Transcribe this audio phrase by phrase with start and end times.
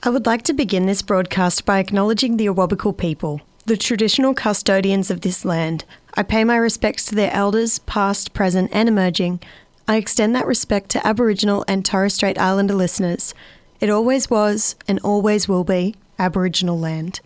[0.00, 5.10] I would like to begin this broadcast by acknowledging the Awabakal people, the traditional custodians
[5.10, 5.84] of this land.
[6.14, 9.40] I pay my respects to their elders, past, present, and emerging.
[9.88, 13.34] I extend that respect to Aboriginal and Torres Strait Islander listeners.
[13.80, 17.18] It always was and always will be Aboriginal land.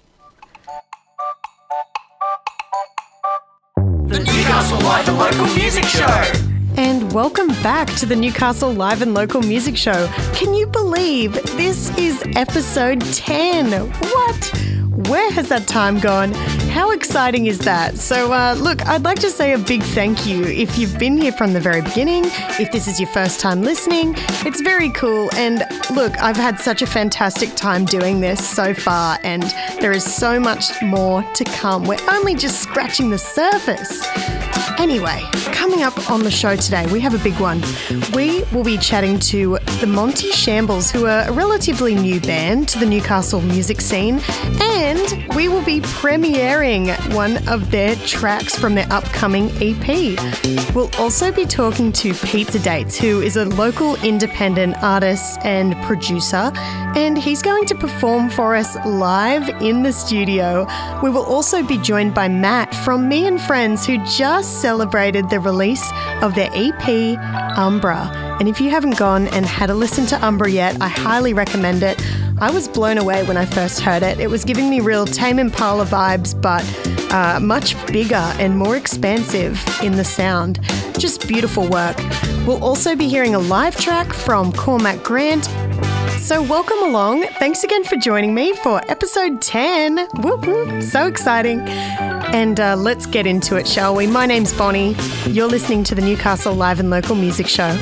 [3.77, 6.52] The Newcastle Live and Local Music Show.
[6.77, 10.09] And welcome back to the Newcastle Live and Local Music Show.
[10.33, 13.91] Can you believe this is episode 10?
[13.91, 14.82] What?
[15.09, 16.33] Where has that time gone?
[16.73, 17.99] How exciting is that?
[17.99, 21.33] So, uh, look, I'd like to say a big thank you if you've been here
[21.33, 22.25] from the very beginning,
[22.59, 24.15] if this is your first time listening.
[24.47, 25.29] It's very cool.
[25.35, 29.43] And look, I've had such a fantastic time doing this so far, and
[29.81, 31.85] there is so much more to come.
[31.85, 34.03] We're only just scratching the surface.
[34.79, 37.63] Anyway, coming up on the show today, we have a big one.
[38.15, 42.79] We will be chatting to the Monty Shambles, who are a relatively new band to
[42.79, 44.21] the Newcastle music scene,
[44.61, 44.92] and
[45.35, 50.19] we will be premiering one of their tracks from their upcoming EP.
[50.75, 56.51] We'll also be talking to Pizza Dates, who is a local independent artist and producer,
[56.97, 60.67] and he's going to perform for us live in the studio.
[61.03, 65.41] We will also be joined by Matt from Me and Friends, who just celebrated the
[65.41, 65.91] release
[66.23, 67.19] of their EP,
[67.57, 68.32] Umbra.
[68.43, 71.85] And if you haven't gone and had a listen to Umbra yet, I highly recommend
[71.85, 72.05] it.
[72.41, 74.19] I was blown away when I first heard it.
[74.19, 76.65] It was giving me real Tame Impala vibes, but
[77.15, 80.59] uh, much bigger and more expansive in the sound.
[80.99, 81.97] Just beautiful work.
[82.45, 85.45] We'll also be hearing a live track from Cormac Grant.
[86.19, 87.23] So, welcome along.
[87.39, 90.09] Thanks again for joining me for episode 10.
[90.17, 90.83] Whoop, whoop.
[90.83, 91.61] So exciting.
[91.61, 94.09] And uh, let's get into it, shall we?
[94.09, 94.97] My name's Bonnie.
[95.27, 97.79] You're listening to the Newcastle Live and Local Music Show.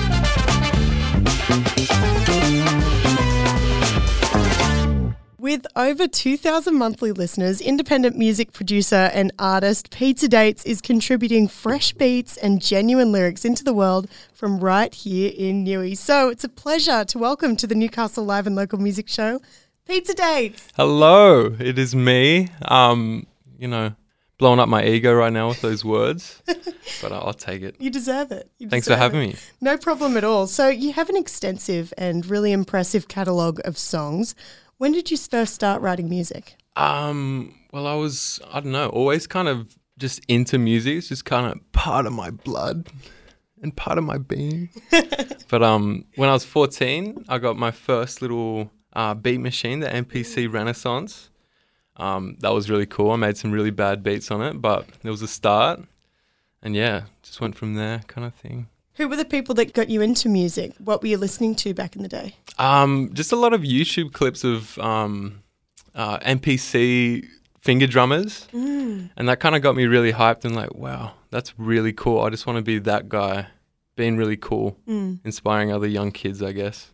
[5.50, 11.92] With over 2,000 monthly listeners, independent music producer and artist Pizza Dates is contributing fresh
[11.92, 15.96] beats and genuine lyrics into the world from right here in Newey.
[15.96, 19.40] So it's a pleasure to welcome to the Newcastle Live and Local Music Show,
[19.88, 20.68] Pizza Dates.
[20.76, 22.46] Hello, it is me.
[22.62, 23.26] Um,
[23.58, 23.96] you know,
[24.38, 26.42] blowing up my ego right now with those words,
[27.02, 27.74] but I'll take it.
[27.80, 28.50] You deserve it.
[28.58, 29.34] You Thanks for having it.
[29.34, 29.38] me.
[29.60, 30.46] No problem at all.
[30.46, 34.36] So you have an extensive and really impressive catalogue of songs.
[34.80, 36.56] When did you first start writing music?
[36.74, 40.96] Um, well, I was, I don't know, always kind of just into music.
[40.96, 42.88] It's just kind of part of my blood
[43.60, 44.70] and part of my being.
[45.50, 49.88] but um, when I was 14, I got my first little uh, beat machine, the
[49.88, 51.28] MPC Renaissance.
[51.98, 53.10] Um, that was really cool.
[53.10, 55.80] I made some really bad beats on it, but it was a start.
[56.62, 58.68] And yeah, just went from there kind of thing.
[59.00, 60.74] Who were the people that got you into music?
[60.76, 62.34] What were you listening to back in the day?
[62.58, 65.42] Um, just a lot of YouTube clips of um,
[65.94, 67.26] uh, MPC
[67.62, 71.94] finger drummers, and that kind of got me really hyped and like, wow, that's really
[71.94, 72.20] cool.
[72.20, 73.46] I just want to be that guy,
[73.96, 74.76] being really cool,
[75.24, 76.92] inspiring other young kids, I guess.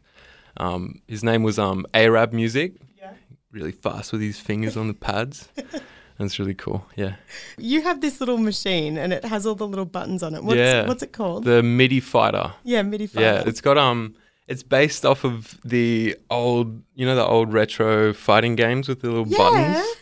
[0.58, 2.76] Um, his name was um, AraabMUZIK.
[2.98, 3.14] Yeah.
[3.50, 5.48] Really fast with his fingers on the pads.
[6.18, 6.86] That's really cool.
[6.96, 7.16] Yeah.
[7.58, 10.42] You have this little machine and it has all the little buttons on it.
[10.42, 10.86] What's, Yeah.
[10.86, 11.44] what's it called?
[11.44, 12.52] The MIDI fighter.
[12.64, 13.26] yeah, MIDI fighter.
[13.26, 14.14] Yeah, it's got um,
[14.48, 19.08] it's based off of the old, you know, the old retro fighting games with the
[19.08, 19.36] little yeah.
[19.38, 19.94] buttons.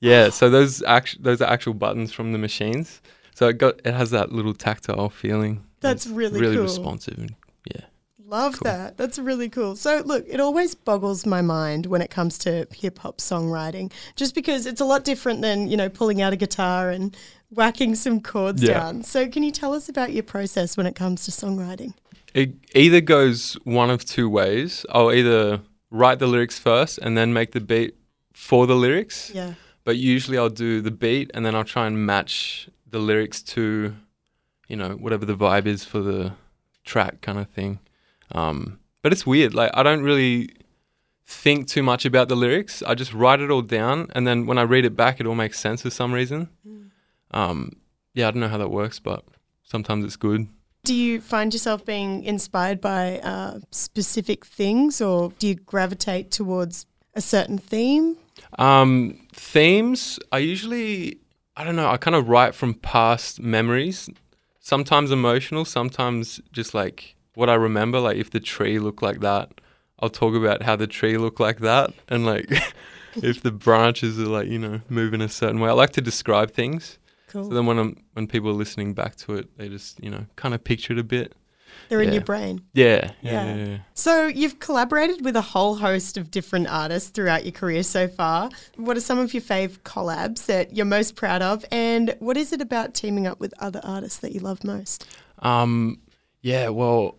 [0.00, 3.00] Yeah, so those act- those are actual buttons from the machines.
[3.34, 5.64] So it got it has that little tactile feeling.
[5.80, 6.64] That's really really cool.
[6.64, 7.18] responsive.
[7.18, 7.34] And.
[8.26, 8.64] Love Cool.
[8.72, 8.96] that.
[8.96, 9.76] That's really cool.
[9.76, 14.34] So, look, it always boggles my mind when it comes to hip hop songwriting, just
[14.34, 17.14] because it's a lot different than, you know, pulling out a guitar and
[17.50, 18.74] whacking some chords Yeah.
[18.80, 19.02] down.
[19.02, 21.92] So, can you tell us about your process when it comes to songwriting?
[22.32, 24.86] It either goes one of two ways.
[24.90, 25.60] I'll either
[25.90, 27.94] write the lyrics first and then make the beat
[28.32, 29.30] for the lyrics.
[29.34, 29.54] Yeah.
[29.84, 33.94] But usually I'll do the beat and then I'll try and match the lyrics to,
[34.66, 36.32] you know, whatever the vibe is for the
[36.84, 37.78] track kind of thing.
[38.32, 39.54] Um, but it's weird.
[39.54, 40.50] Like I don't really
[41.26, 42.82] think too much about the lyrics.
[42.82, 45.34] I just write it all down and then when I read it back, it all
[45.34, 46.48] makes sense for some reason.
[47.30, 47.76] Um,
[48.14, 49.24] yeah, I don't know how that works, but
[49.62, 50.48] sometimes it's good.
[50.84, 56.86] Do you find yourself being inspired by uh, specific things or do you gravitate towards
[57.14, 58.16] a certain theme?
[58.58, 61.18] Um, themes, I usually,
[61.56, 64.10] I don't know, I kind of write from past memories,
[64.60, 68.00] sometimes emotional, sometimes just like what I remember.
[68.00, 69.50] Like if the tree looked like that,
[70.00, 71.92] I'll talk about how the tree looked like that.
[72.08, 72.46] And like
[73.16, 75.70] if the branches are like, you know, moving a certain way.
[75.70, 76.98] I like to describe things.
[77.28, 77.48] Cool.
[77.48, 80.26] So then when I'm, when people are listening back to it, they just, you know,
[80.36, 81.34] kind of picture it a bit.
[81.88, 82.62] They're in your brain.
[82.72, 83.32] Yeah, Yeah.
[83.32, 83.78] yeah, yeah, yeah.
[83.94, 88.50] So you've collaborated with a whole host of different artists throughout your career so far.
[88.76, 91.64] What are some of your fave collabs that you're most proud of?
[91.72, 95.04] And what is it about teaming up with other artists that you love most?
[95.40, 95.98] Um,
[96.42, 97.18] yeah, well,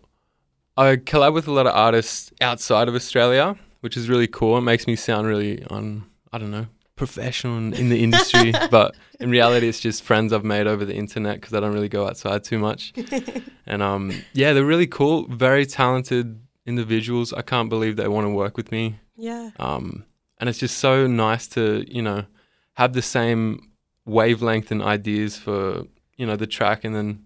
[0.76, 4.58] I collab with a lot of artists outside of Australia, which is really cool.
[4.58, 8.94] It makes me sound really on, I don't know, professional in, in the industry, but
[9.20, 12.06] in reality, it's just friends I've made over the internet because I don't really go
[12.06, 12.92] outside too much.
[13.66, 17.32] and um, yeah, they're really cool, very talented individuals.
[17.32, 18.98] I can't believe they want to work with me.
[19.16, 19.50] Yeah.
[19.58, 20.04] Um,
[20.38, 22.26] and it's just so nice to, you know,
[22.74, 23.70] have the same
[24.04, 25.84] wavelength and ideas for,
[26.16, 27.25] you know, the track and then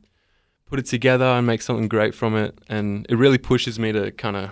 [0.71, 2.57] put it together and make something great from it.
[2.69, 4.51] And it really pushes me to kind of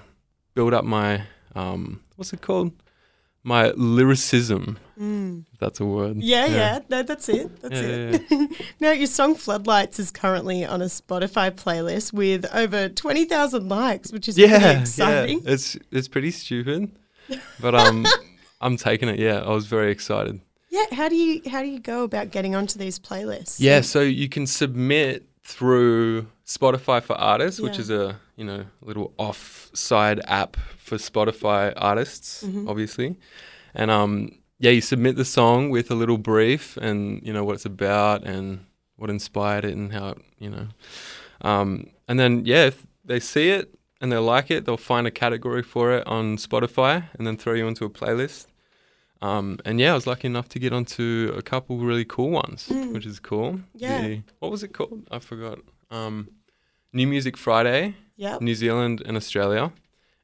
[0.54, 1.22] build up my,
[1.54, 2.72] um, what's it called?
[3.44, 6.16] My lyricism, if that's a word.
[6.16, 6.20] Mm.
[6.22, 7.62] Yeah, yeah, No, that's it.
[7.62, 8.66] That's Yeah, it.
[8.80, 14.28] now, your song Floodlights is currently on a Spotify playlist with over 20,000 likes, which
[14.28, 14.80] is Yeah, pretty yeah.
[14.80, 15.42] exciting.
[15.46, 16.90] It's, it's pretty stupid,
[17.60, 18.04] but um,
[18.60, 19.20] I'm taking it.
[19.20, 20.40] Yeah, I was very excited.
[20.68, 23.56] Yeah, how do you how do you go about getting onto these playlists?
[23.58, 28.04] Yeah, so you can submit through Spotify for Artists, which is a
[28.36, 32.68] you know little off-side app for Spotify artists, Mm-hmm.
[32.68, 33.16] obviously,
[33.74, 34.12] and um
[34.60, 38.24] yeah, you submit the song with a little brief and you know what it's about
[38.24, 38.64] and
[38.96, 40.66] what inspired it and how it, you know,
[41.50, 41.70] um
[42.08, 43.64] and then yeah, if they see it
[44.00, 47.54] and they like it, they'll find a category for it on Spotify and then throw
[47.54, 48.46] you into a playlist.
[49.20, 52.68] Um, and yeah, I was lucky enough to get onto a couple really cool ones,
[52.68, 53.52] which is cool.
[53.54, 53.62] Mm.
[53.74, 54.00] Yeah.
[54.02, 55.06] The- what was it called?
[55.10, 55.58] I forgot.
[55.90, 56.28] Um,
[56.92, 58.40] New Music Friday, Yep.
[58.42, 59.72] New Zealand and Australia,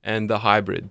[0.03, 0.91] and the hybrid.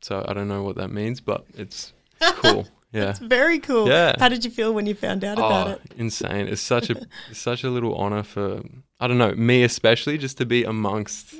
[0.00, 2.66] So I don't know what that means, but it's cool.
[2.92, 3.10] Yeah.
[3.10, 3.88] It's very cool.
[3.88, 4.14] Yeah.
[4.18, 5.80] How did you feel when you found out about Oh, it?
[5.96, 6.48] insane!
[6.48, 6.96] It's such a
[7.30, 8.62] it's such a little honor for
[8.98, 11.34] I don't know me especially just to be amongst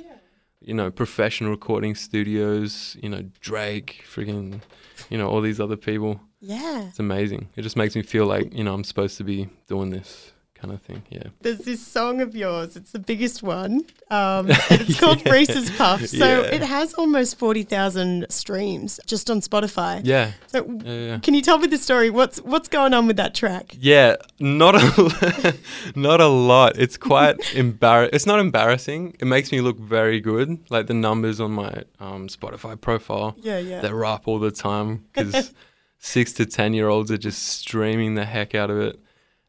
[0.61, 2.97] you know professional recording studios.
[3.01, 4.61] You know Drake, freaking,
[5.09, 6.19] you know all these other people.
[6.41, 6.87] Yeah.
[6.87, 7.49] It's amazing.
[7.55, 10.73] It just makes me feel like you know I'm supposed to be doing this kind
[10.73, 11.01] of thing.
[11.09, 11.23] Yeah.
[11.41, 12.75] There's this song of yours.
[12.75, 13.85] It's the biggest one.
[14.11, 16.11] Um, it's called Reese's Puffs.
[16.11, 16.55] So Yeah.
[16.55, 20.01] it has almost 40,000 streams just on Spotify.
[20.03, 20.31] Yeah.
[20.47, 20.91] So Yeah.
[20.93, 21.19] yeah.
[21.19, 22.09] can you tell me the story?
[22.09, 23.75] What's what's going on with that track?
[23.79, 25.55] Yeah, not a
[25.95, 26.77] not a lot.
[26.77, 28.09] It's quite embar.
[28.11, 29.15] It's not embarrassing.
[29.19, 30.59] It makes me look very good.
[30.69, 33.79] Like the numbers on my um, Spotify profile, Yeah, yeah.
[33.81, 35.53] they're up all the time because
[35.99, 38.99] six to ten year olds are just streaming the heck out of it.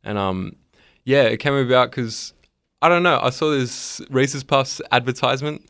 [0.02, 0.56] And um,
[1.04, 2.34] yeah, it came about because
[2.82, 3.18] I don't know.
[3.20, 5.68] I saw this Reese's Puffs advertisement,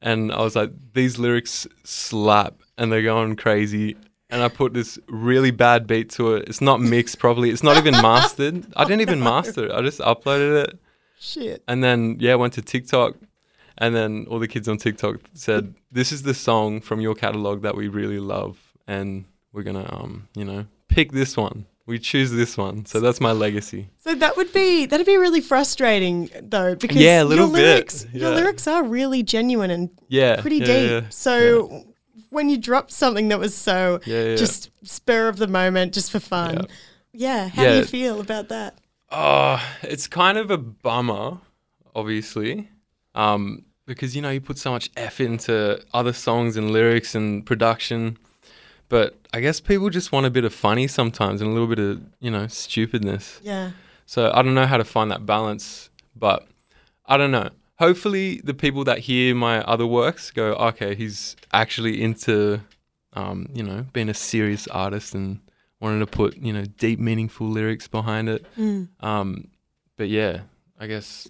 [0.00, 3.96] and I was like, these lyrics slap, and they're going crazy.
[4.28, 6.48] And I put this really bad beat to it.
[6.48, 7.50] It's not mixed properly.
[7.50, 8.66] It's not even mastered.
[8.74, 9.72] I didn't even master it.
[9.72, 10.78] I just uploaded it.
[11.18, 11.62] Shit.
[11.68, 13.14] And then yeah, went to TikTok,
[13.78, 17.62] and then all the kids on TikTok said, "This is the song from your catalog
[17.62, 21.66] that we really love, and we're gonna um, you know, pick this one.
[21.86, 22.84] We choose this one.
[22.84, 27.22] So that's my legacy." So that would be that'd be really frustrating though because Yeah,
[27.22, 28.36] a little your bit, lyrics your yeah.
[28.36, 30.90] lyrics are really genuine and Yeah, pretty yeah, deep.
[30.90, 31.84] yeah, So
[32.30, 36.66] when you dropped something that was so just spur of the moment, just for fun,
[37.12, 38.78] yeah, how do you feel about that?
[39.10, 41.38] Oh, it's kind of a bummer,
[41.94, 42.68] obviously,
[43.14, 47.46] um, because you know you put so much effort into other songs and lyrics and
[47.46, 48.18] production,
[48.88, 51.78] but I guess people just want a bit of funny sometimes and a little bit
[51.78, 53.40] of you know stupidness.
[53.42, 53.72] Yeah,
[54.06, 56.46] So I don't know how to find that balance, but
[57.06, 57.50] I don't know.
[57.78, 62.60] Hopefully, the people that hear my other works go, okay, he's actually into,
[63.12, 65.40] um, you know, being a serious artist and
[65.78, 68.46] wanting to put, you know, deep, meaningful lyrics behind it.
[69.00, 69.48] Um,
[69.98, 70.40] but yeah,
[70.80, 71.28] I guess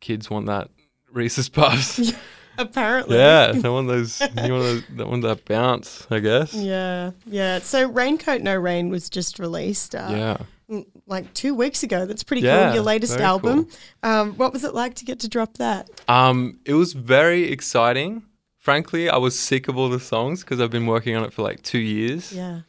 [0.00, 0.68] kids want that
[1.10, 2.12] Reese's Puffs.
[2.58, 3.16] apparently.
[3.16, 4.20] yeah, they want those.
[4.20, 6.54] You want they want that bounce, I guess.
[6.54, 7.58] Yeah, yeah.
[7.60, 9.94] So Raincoat No Rain was just released.
[9.94, 10.36] Uh, Yeah.
[10.70, 12.06] mm, Like two weeks ago.
[12.06, 12.74] That's pretty Yeah, cool.
[12.76, 13.68] Your latest album.
[14.02, 15.88] Um, what was it like to get to drop that?
[16.08, 18.22] Um, it was very exciting.
[18.58, 21.42] Frankly, I was sick of all the songs because I've been working on it for
[21.42, 22.60] like two years, Yeah.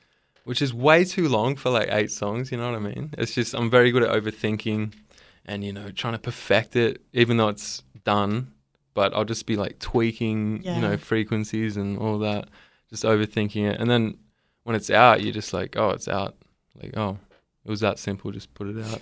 [0.44, 2.52] which is way too long for like eight songs.
[2.52, 3.14] You know what I mean?
[3.18, 4.94] It's just I'm very good at overthinking,
[5.46, 8.48] and you know trying to perfect it, even though it's done.
[8.94, 10.76] But I'll just be like tweaking, Yeah.
[10.76, 12.50] you know, frequencies and all that,
[12.90, 13.80] just overthinking it.
[13.80, 14.18] And then
[14.64, 16.36] when it's out, you're just like, oh, it's out.
[16.82, 17.18] Like, oh,
[17.66, 18.32] it was that simple.
[18.32, 19.02] Just put it out.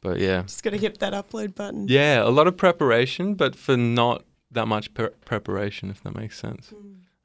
[0.00, 1.86] But yeah, Just got to hit that upload button.
[1.88, 6.38] yeah, a lot of preparation, but for not that much pre- preparation, if that makes
[6.38, 6.72] sense.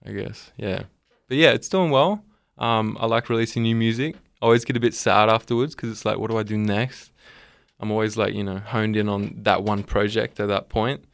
[0.06, 0.84] I guess, yeah.
[1.28, 2.24] But yeah, it's doing well.
[2.58, 4.16] Um, I like releasing new music.
[4.42, 7.12] I always get a bit sad afterwards because it's like, what do I do next?
[7.80, 11.06] I'm always like, you know, honed in on that one project at that point.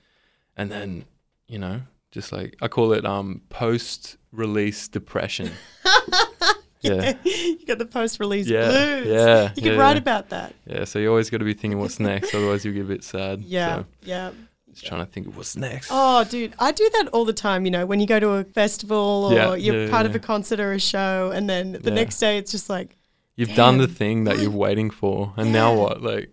[0.60, 1.06] And then
[1.48, 5.52] you know, just like I call it um post release depression.
[6.82, 7.14] yeah.
[7.24, 9.08] you got the post-release Yeah, blues.
[9.08, 9.98] yeah, You could yeah, write yeah.
[9.98, 10.54] about that.
[10.66, 13.04] Yeah, so you always got to be thinking what's next, otherwise you'll get a bit
[13.04, 13.42] sad.
[13.42, 14.32] Yeah, So yeah.
[14.72, 15.90] just trying to think of what's next.
[15.92, 17.66] Oh, dude, I do that all the time.
[17.66, 20.72] You know, when you go to a festival or you're part of a concert or
[20.74, 22.96] a show, and then the next day it's just like,
[23.36, 26.02] You've done the thing that you're waiting for, and now what?
[26.02, 26.30] Like,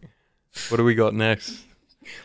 [0.68, 1.62] what do we got next?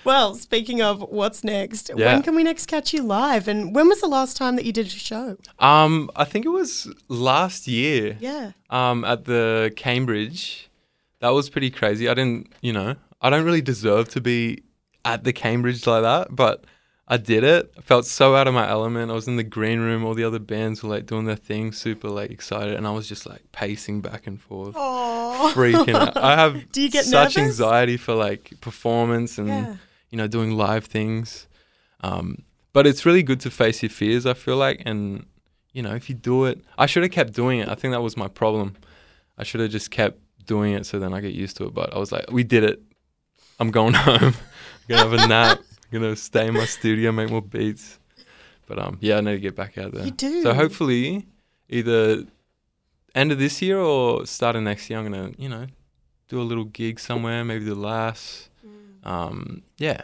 [0.03, 2.13] Well, speaking of what's next, Yeah.
[2.13, 3.47] when can we next catch you live?
[3.47, 5.37] And when was the last time that you did a show?
[5.59, 8.17] Um, I think it was last year.
[8.19, 8.51] Yeah.
[8.69, 10.69] Um, at the Cambridge,
[11.19, 12.07] that was pretty crazy.
[12.09, 14.63] I didn't, you know, I don't really deserve to be
[15.05, 16.65] at the Cambridge like that, but
[17.07, 17.73] I did it.
[17.77, 19.11] I felt so out of my element.
[19.11, 20.05] I was in the green room.
[20.05, 23.07] All the other bands were like doing their thing, super like excited, and I was
[23.07, 24.75] just like pacing back and forth.
[24.77, 25.51] Oh.
[25.53, 26.15] freaking out.
[26.15, 27.49] I have Do you get such nervous?
[27.59, 29.75] anxiety for like performance and Yeah.
[30.09, 31.47] you know doing live things.
[32.01, 32.43] Um,
[32.73, 34.25] but it's really good to face your fears.
[34.25, 35.25] I feel like, and
[35.73, 37.67] you know, if you do it, I should have kept doing it.
[37.67, 38.75] I think that was my problem.
[39.37, 41.73] I should have just kept doing it so then I get used to it.
[41.73, 42.81] But I was like, we did it.
[43.59, 44.33] I'm going home.
[44.33, 44.33] I'm
[44.87, 45.59] gonna have a nap.
[45.91, 47.99] Gonna stay in my studio, make more beats.
[48.67, 50.05] But um, yeah, I need to get back out there.
[50.05, 50.41] You do.
[50.43, 51.27] So hopefully,
[51.69, 52.23] either
[53.13, 55.67] end of this year or start of next year, I'm gonna you know
[56.29, 58.49] do a little gig somewhere, maybe the Lass.
[59.03, 60.01] Um, yeah,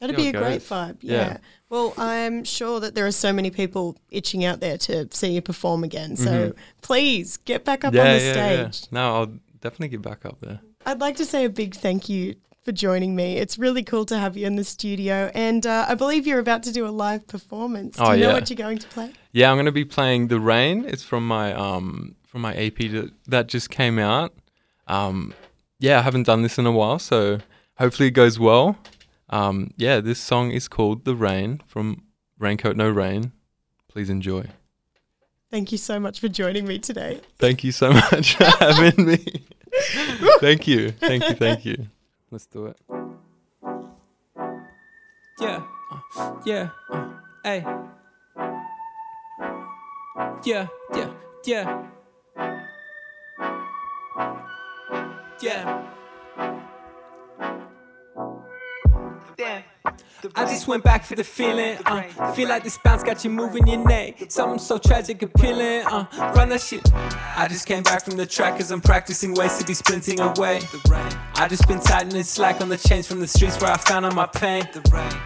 [0.00, 0.96] That'd be a it great vibe.
[1.00, 1.12] Yeah.
[1.14, 1.36] Yeah.
[1.70, 5.40] Well, I'm sure that there are so many people itching out there to see you
[5.40, 6.16] perform again.
[6.16, 6.56] So Mhm.
[6.82, 8.70] please get back up yeah, on the yeah, yeah.
[8.70, 8.90] stage.
[8.90, 10.60] No, I'll definitely get back up there.
[10.84, 13.36] I'd like to say a big thank you for joining me.
[13.38, 15.30] It's really cool to have you in the studio.
[15.34, 17.96] And uh, I believe you're about to do a live performance.
[17.96, 18.32] Do Oh, you know yeah.
[18.34, 19.12] what you're going to play?
[19.32, 23.10] Yeah, I'm gonna be playing "The Rain." It's from my um from my EP that,
[23.28, 24.32] that just came out.
[24.86, 25.34] Um,
[25.78, 27.38] yeah, I haven't done this in a while, so
[27.78, 28.76] hopefully it goes well.
[29.30, 32.02] Um, yeah, this song is called "The Rain" from
[32.38, 33.32] Raincoat No Rain.
[33.88, 34.46] Please enjoy.
[35.50, 37.20] Thank you so much for joining me today.
[37.38, 39.16] Thank you so much for having me.
[40.40, 41.86] thank you, thank you, thank you.
[42.32, 42.78] Let's do it.
[45.38, 45.62] Yeah,
[46.16, 47.08] uh, yeah, uh,
[47.44, 47.62] hey.
[50.42, 51.12] Yeah, yeah,
[51.44, 51.88] yeah.
[55.42, 55.82] Yeah.
[60.34, 62.32] I just went back for the feeling, uh.
[62.32, 64.24] Feel like this bounce got you moving your neck.
[64.28, 66.06] Something so tragic appealing, uh.
[66.36, 66.82] Run that shit.
[66.94, 70.60] I just came back from the track cause I'm practicing ways to be sprinting away.
[71.34, 74.12] I just been tightening slack on the chains from the streets where I found all
[74.12, 74.68] my pain.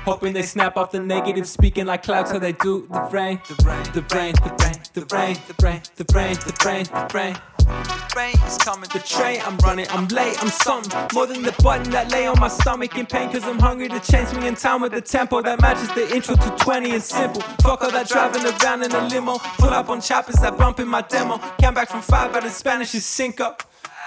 [0.05, 3.41] Hoping they snap off the negative, speaking like clouds how they do the rain.
[3.49, 7.11] The rain, the rain, the rain, the rain, the rain, the rain, the rain, the
[7.15, 7.37] rain.
[7.67, 8.89] The coming.
[8.93, 12.39] The train, I'm running, I'm late, I'm something more than the button that lay on
[12.39, 13.31] my stomach in pain.
[13.31, 16.37] Cause I'm hungry to change me in time with the tempo that matches the intro
[16.37, 17.43] to 20 and simple.
[17.63, 19.39] Fuck all that driving around in a limo.
[19.59, 21.39] Pull up on choppers that bump in my demo.
[21.59, 23.63] Came back from five, but in Spanish is sync up.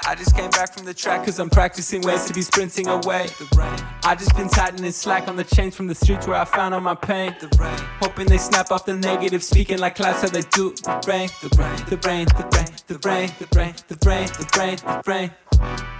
[0.10, 3.28] I just came back from the track cause I'm practicing ways to be sprinting away.
[4.04, 6.82] I just been tightening slack on the chains from the streets where I found all
[6.82, 7.36] my pain.
[8.02, 11.30] Hoping they snap off the negative, speaking like clouds how they do the rain.
[11.44, 15.04] The rain, the rain, the rain, the rain, the rain, the rain, the rain, the
[15.06, 15.32] rain.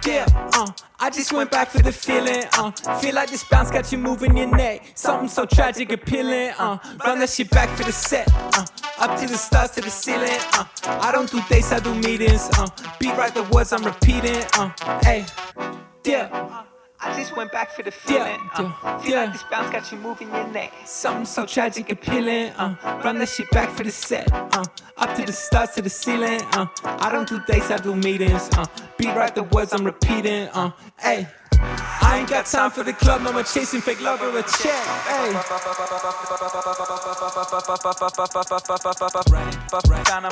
[0.06, 2.72] Yeah, uh, I just went back for the feeling, uh.
[3.00, 4.92] Feel like this bounce got you moving your neck.
[4.96, 6.78] Something so tragic appealing, uh.
[7.06, 8.66] Run that shit back for the set, uh.
[8.98, 10.66] Up to the stars, to the ceiling, uh.
[10.86, 12.68] I don't do dates, I do meetings, uh.
[13.00, 14.72] Beat right the words I'm repeating, uh.
[15.04, 15.26] Hey,
[16.06, 16.64] yeah.
[17.02, 18.40] I just went back for the feeling.
[18.56, 19.24] uh, yeah, feel yeah.
[19.24, 20.74] like this bounce got you moving your neck.
[20.86, 22.76] Something so tragic and appealing, uh.
[23.04, 24.66] Run that shit back for the set, uh.
[24.98, 26.68] Up to the stars, to the ceiling, uh.
[26.84, 28.66] I don't do dates, I do meetings, uh.
[28.98, 30.72] Beat right the words I'm repeating, uh.
[30.98, 31.28] Hey.
[31.62, 34.86] I ain't got time for the club, no more chasing fake love or a check.
[35.08, 35.34] Hey.
[40.10, 40.26] Down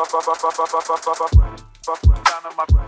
[0.00, 0.08] Down
[2.46, 2.79] on my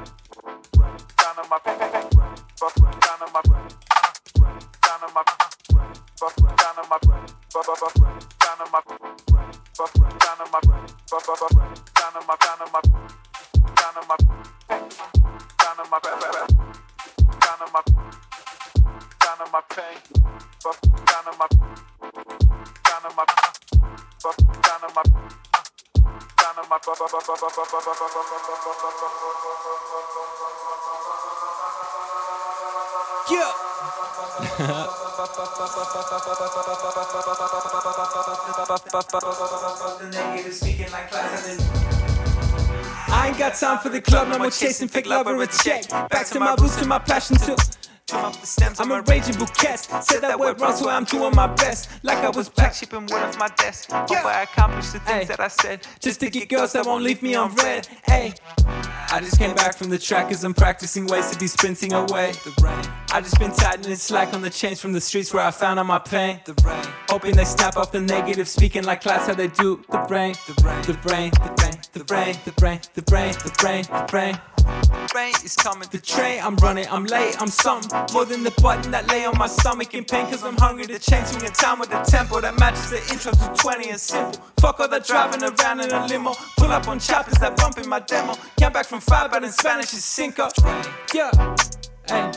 [43.09, 45.89] I ain't got time for the club, no more chasing fake love or a check.
[46.11, 47.57] Back to my roots, to my passion too.
[48.13, 49.77] I'm a raging bouquet.
[49.77, 51.89] Said that word wrong, so I'm doing my best.
[52.03, 52.75] Like I was back.
[52.75, 53.91] Shipping one of my desk.
[53.91, 54.27] Hope Yeah.
[54.27, 55.25] I accomplished the things Ay.
[55.25, 55.87] that I said.
[56.01, 57.89] Just to get girls that won't leave me on red.
[58.05, 58.35] Hey,
[59.11, 62.33] I just came back from the track cause I'm practicing ways to be sprinting away.
[62.33, 63.02] The rain.
[63.15, 65.85] I just been tightening slack on the chains from the streets where I found all
[65.85, 66.41] my pain.
[66.47, 66.83] The rain.
[67.11, 69.85] Hoping they snap off the negative, speaking like class how they do.
[69.91, 73.53] The rain, the rain, the rain, the rain, the rain, the rain, the rain, the
[73.63, 74.41] rain, the rain.
[75.15, 75.87] Rain is coming.
[75.93, 79.37] The train, I'm running, I'm late, I'm something more than the button that lay on
[79.37, 80.25] my stomach in pain.
[80.31, 83.33] Cause I'm hungry to change swing in time with the tempo that matches the intro
[83.33, 84.43] to 20 and simple.
[84.59, 86.33] Fuck all that driving around in a limo.
[86.57, 88.37] Pull up on choppers that bump in my demo.
[88.59, 90.49] Came back from five, but in Spanish is cinco.
[91.13, 91.31] Yeah,
[92.09, 92.33] hey,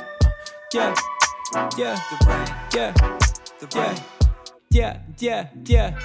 [0.75, 0.94] yeah,
[1.77, 2.48] yeah, The rain.
[2.75, 2.91] yeah,
[3.60, 3.98] The yeah, rain.
[4.72, 5.96] yeah, yeah, yeah,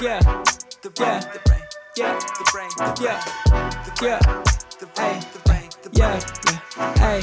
[0.00, 0.20] yeah,
[0.80, 1.12] The Yeah.
[1.12, 1.20] rain.
[1.20, 1.64] The rain.
[1.96, 2.70] yeah, The rain.
[2.78, 3.26] The yeah, The
[4.00, 4.00] rain.
[4.00, 4.16] yeah,
[4.80, 5.04] The Ay.
[5.04, 5.20] rain.
[5.20, 5.68] The rain.
[5.82, 6.22] The yeah, rain.
[6.48, 6.60] yeah,
[6.96, 7.20] hey, Ay.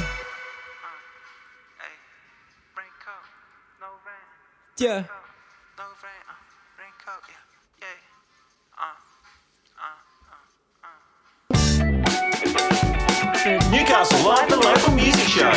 [2.78, 3.26] Rain coat.
[3.82, 4.28] No rain.
[4.78, 5.02] yeah.
[5.80, 6.22] No rain.
[6.30, 6.38] Uh.
[6.78, 7.24] Rain coat.
[7.26, 7.42] Yeah.
[7.82, 7.98] Yeah.
[8.78, 8.94] Uh.
[9.82, 10.86] Uh.
[10.86, 11.02] Uh.
[13.72, 15.52] Newcastle Live, the local music show.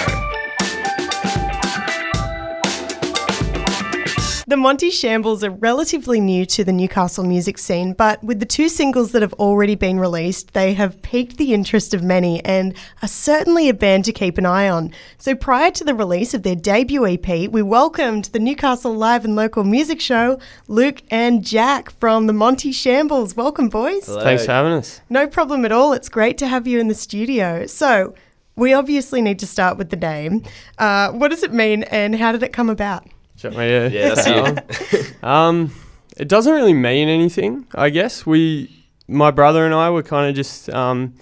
[4.50, 8.68] The Monty Shambles are relatively new to the Newcastle music scene, but with the two
[8.68, 13.06] singles that have already been released, they have piqued the interest of many and are
[13.06, 14.92] certainly a band to keep an eye on.
[15.18, 19.36] So prior to the release of their debut EP, we welcomed the Newcastle Live and
[19.36, 23.36] Local Music Show, Luke and Jack from the Monty Shambles.
[23.36, 24.06] Welcome, boys.
[24.06, 25.00] Thanks for having us.
[25.08, 25.92] No problem at all.
[25.92, 27.66] It's great to have you in the studio.
[27.66, 28.16] So,
[28.56, 30.42] we obviously need to start with the name.
[30.76, 33.06] Uh, what does it mean and how did it come about?
[33.40, 33.88] Shut my ear.
[33.88, 35.02] Yeah, that's you.
[35.22, 35.72] Um,
[36.18, 38.26] it doesn't really mean anything, I guess.
[38.26, 41.14] We, my brother and I, were kind of just um,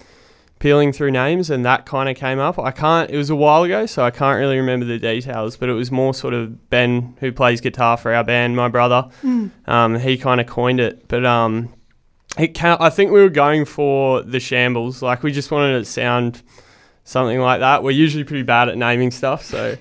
[0.59, 2.59] peeling through names, and that kind of came up.
[2.59, 3.09] I can't.
[3.09, 5.55] It was a while ago, so I can't really remember the details.
[5.55, 9.07] But it was more sort of Ben, who plays guitar for our band, my brother.
[9.65, 11.73] Um, he kind of coined it, but um,
[12.37, 15.01] it ca I think we were going for the shambles.
[15.01, 16.41] Like we just wanted it to sound
[17.05, 17.81] something like that.
[17.81, 19.77] We're usually pretty bad at naming stuff, so.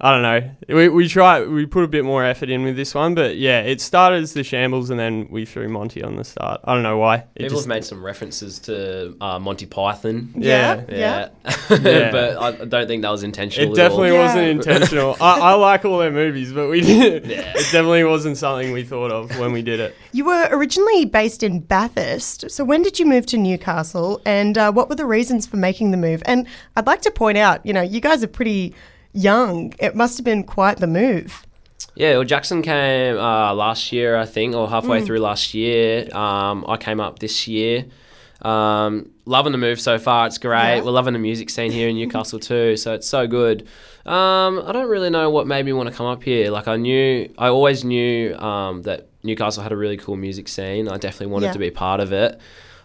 [0.00, 0.50] I don't know.
[0.76, 3.62] We, we try we put a bit more effort in with this one, but yeah,
[3.62, 6.60] it started as the shambles and then we threw Monty on the start.
[6.62, 7.16] I don't know why.
[7.16, 10.30] It People just- have made some references to uh, Monty Python.
[10.36, 10.84] yeah.
[10.88, 11.28] Yeah,
[11.68, 12.10] Yeah.
[12.12, 13.72] but I I don't think that was intentional.
[13.72, 14.16] It definitely all.
[14.18, 14.26] Yeah.
[14.26, 15.16] wasn't intentional.
[15.20, 17.28] I, I like all their movies, but we didn't.
[17.30, 17.50] Yeah.
[17.56, 19.96] It definitely wasn't something we thought of when we did it.
[20.12, 22.50] You were originally based in Bathurst.
[22.52, 25.90] So when did you move to Newcastle and uh, what were the reasons for making
[25.90, 26.22] the move?
[26.24, 28.74] And I'd like to point out, you know, you guys are pretty
[29.12, 29.72] young.
[29.78, 31.44] It must have been quite the move.
[31.94, 34.70] Yeah, well, Jackson came uh, last year, I think, or Mm.
[34.70, 36.08] halfway through last year.
[36.14, 37.86] Um, I came up this year.
[38.42, 40.26] Um, loving the move so far.
[40.28, 40.76] It's great.
[40.76, 40.82] Yeah.
[40.84, 42.76] We're loving the music scene here in Newcastle too.
[42.76, 43.62] So it's so good.
[44.06, 46.50] Um, I don't really know what made me want to come up here.
[46.50, 50.88] Like I knew, I always knew um, that Newcastle had a really cool music scene.
[50.88, 51.52] I definitely wanted Yeah.
[51.54, 52.38] to be part of it.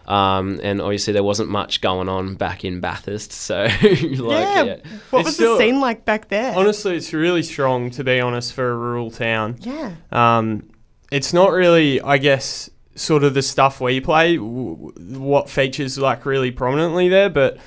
[0.06, 3.32] Um, and obviously there wasn't much going on back in Bathurst.
[3.32, 4.62] So like, yeah.
[4.64, 4.76] yeah.
[5.10, 6.54] What It's was still- the scene like back there?
[6.56, 9.56] Honestly, it's really strong to be honest for a rural town.
[9.60, 9.94] yeah.
[10.12, 10.68] Um,
[11.10, 15.96] it's not really, I guess, sort of the stuff we play, w- w- what features
[15.98, 17.58] like really prominently there, but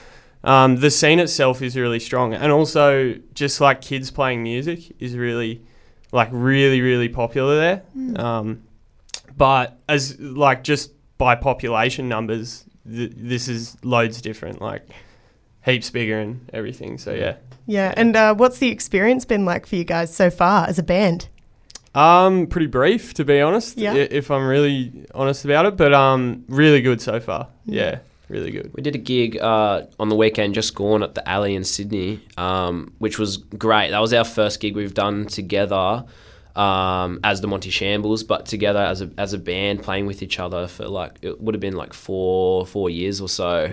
[0.44, 5.16] um, the scene itself is really strong, and also just like kids playing music is
[5.16, 5.64] really,
[6.12, 7.84] like, really, really popular there.
[8.18, 8.64] Um,
[9.36, 14.88] but as like just by population numbers, th- this is loads different, like
[15.66, 16.98] heaps bigger and everything.
[16.98, 17.36] So yeah.
[17.66, 17.94] Yeah.
[17.98, 21.28] And uh, what's the experience been like for you guys so far as a band?
[21.96, 23.78] Um, pretty brief to be honest.
[23.78, 23.94] Yeah.
[23.94, 27.48] i- If I'm really honest about it, but um, really good so far.
[27.66, 28.00] Yeah,
[28.30, 28.72] really good.
[28.74, 32.20] We did a gig uh, on the weekend just gone at the Alley in Sydney,
[32.38, 33.90] um, which was great.
[33.92, 36.06] That was our first gig we've done together
[36.58, 40.40] um, as the Monty Shambles, but together as a as a band playing with each
[40.40, 43.72] other for like it would have been like four four years or so.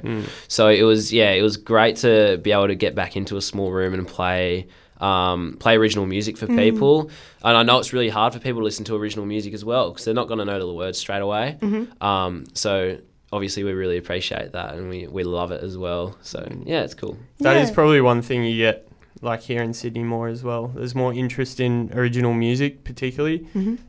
[0.48, 3.42] So it was yeah, it was great to be able to get back into a
[3.42, 4.66] small room and play.
[5.00, 7.10] Um, play original music for people,
[7.42, 9.90] and I know it's really hard for people to listen to original music as well
[9.90, 11.58] because they're not going to know the words straight away.
[12.00, 12.96] Um, so
[13.32, 16.16] obviously we really appreciate that and we, we love it as well.
[16.22, 17.18] So yeah, it's cool.
[17.40, 17.74] That is Yeah.
[17.74, 18.88] probably one thing you get
[19.24, 20.68] like here in Sydney more as well.
[20.68, 23.46] There's more interest in original music, particularly,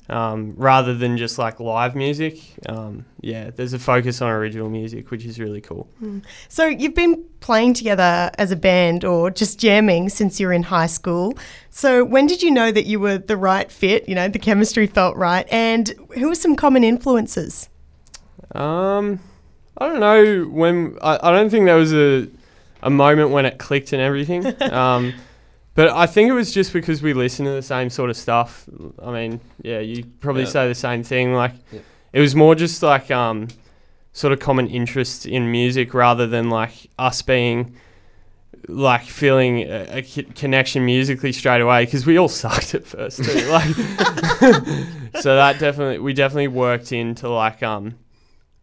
[0.10, 2.40] um, rather than just like live music.
[2.68, 5.90] Um, yeah, there's a focus on original music, which is really cool.
[6.48, 10.64] So you've been playing together as a band or just jamming since you were in
[10.64, 11.38] high school.
[11.70, 14.08] So when did you know that you were the right fit?
[14.10, 15.48] You know, the chemistry felt right.
[15.52, 17.70] And who were some common influences?
[18.54, 19.20] Um,
[19.78, 20.98] I don't know when.
[21.02, 22.28] I, I don't think there was a
[22.86, 24.46] a moment when it clicked and everything.
[24.72, 25.14] um,
[25.76, 28.68] but I think it was just because we listened to the same sort of stuff.
[29.04, 30.50] I mean, yeah, you probably Yeah.
[30.50, 31.34] say the same thing.
[31.34, 31.80] Like, Yeah.
[32.14, 33.50] it was more just like um,
[34.14, 37.76] sort of common interest in music rather than like us being
[38.68, 43.48] like feeling a, a connection musically straight away because we all sucked at first too.
[43.50, 43.68] like,
[45.22, 47.96] so that definitely we definitely worked into like um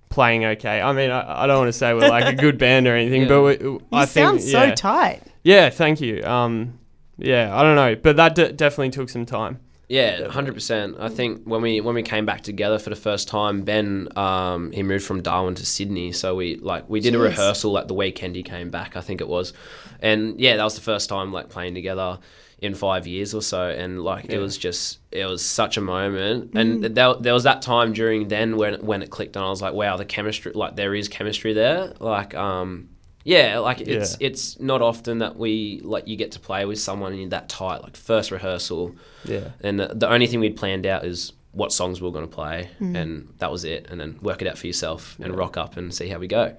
[0.08, 0.80] playing okay.
[0.80, 3.22] I mean, I, I don't want to say we're like a good band or anything,
[3.22, 3.28] Yeah.
[3.28, 4.74] but we, You I sound think so yeah.
[4.74, 5.22] tight.
[5.44, 6.22] Yeah, thank you.
[6.24, 6.78] Um,
[7.18, 9.60] yeah, I don't know, but that de- definitely took some time.
[9.88, 10.96] Yeah, hundred percent.
[10.98, 14.72] I think when we when we came back together for the first time, Ben um,
[14.72, 17.94] he moved from Darwin to Sydney, so we like we did a rehearsal at the
[17.94, 18.96] weekend he came back.
[18.96, 19.52] I think it was,
[20.00, 22.20] and yeah, that was the first time like playing together
[22.60, 26.52] in five years or so, and like it was just it was such a moment,
[26.54, 29.60] and there, there was that time during then when when it clicked, and I was
[29.60, 32.88] like, wow, the chemistry like there is chemistry there, like um.
[33.24, 34.26] Yeah, like it's Yeah.
[34.28, 37.82] it's not often that we like you get to play with someone in that tight.
[37.82, 42.00] Like first rehearsal, Yeah, and the, the only thing we'd planned out is what songs
[42.00, 43.86] we were going to play, and that was it.
[43.90, 46.56] And then work it out for yourself and rock up and see how we go.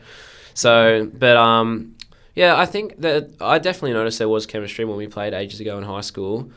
[0.53, 1.95] So, but um,
[2.35, 5.77] yeah, I think that I definitely noticed there was chemistry when we played ages ago
[5.77, 6.51] in high school.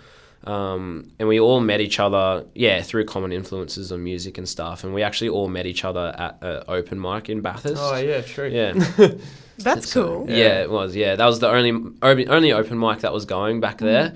[0.45, 4.85] Um, and we all met each other, yeah, through common influences on music and stuff.
[4.85, 7.77] And we actually all met each other at an open mic in Bathurst.
[7.83, 8.49] Oh yeah, true.
[8.49, 8.75] Yeah.
[9.59, 10.31] That's So, cool.
[10.31, 10.63] Yeah.
[10.63, 10.95] it was.
[10.97, 14.15] Yeah, that was the only only only open mic that was going back there.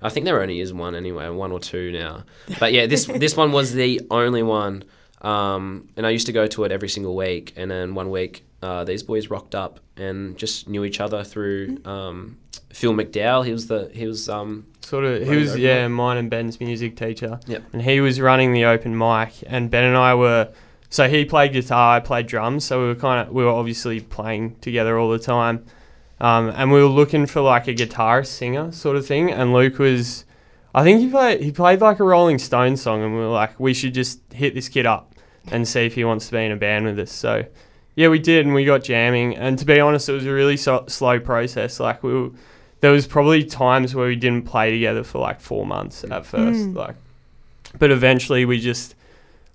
[0.00, 2.24] I think there only is one anyway, one or two now.
[2.60, 4.84] But yeah, this this one was the only one,
[5.22, 7.52] um, and I used to go to it every single week.
[7.56, 11.78] And then one week, uh, these boys rocked up and just knew each other through
[11.84, 12.38] um,
[12.72, 13.44] Phil McDowell.
[13.44, 15.26] He was the he was um, Sort of.
[15.26, 17.40] He was open yeah, mine and Ben's music teacher.
[17.46, 17.62] Yep.
[17.72, 20.48] And he was running the open mic, and Ben and I were.
[20.90, 22.64] So he played guitar, I played drums.
[22.64, 25.64] So we were kind of we were obviously playing together all the time,
[26.20, 29.30] um, and we were looking for like a guitarist singer sort of thing.
[29.30, 30.24] And Luke was,
[30.74, 33.58] I think he played he played like a Rolling Stones song, and we were like,
[33.60, 35.14] we should just hit this kid up
[35.50, 37.12] and see if he wants to be in a band with us.
[37.12, 37.44] So
[37.94, 39.36] yeah, we did, and we got jamming.
[39.36, 41.80] And to be honest, it was a really so- slow process.
[41.80, 42.30] Like we were,
[42.80, 46.68] there was probably times where we didn't play together for like four months at first.
[46.68, 46.94] Like,
[47.78, 48.94] but eventually we just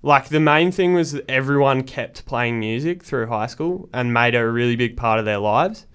[0.04, 4.34] like the main thing was that everyone kept playing music through high school and made
[4.34, 5.86] it a really big part of their lives.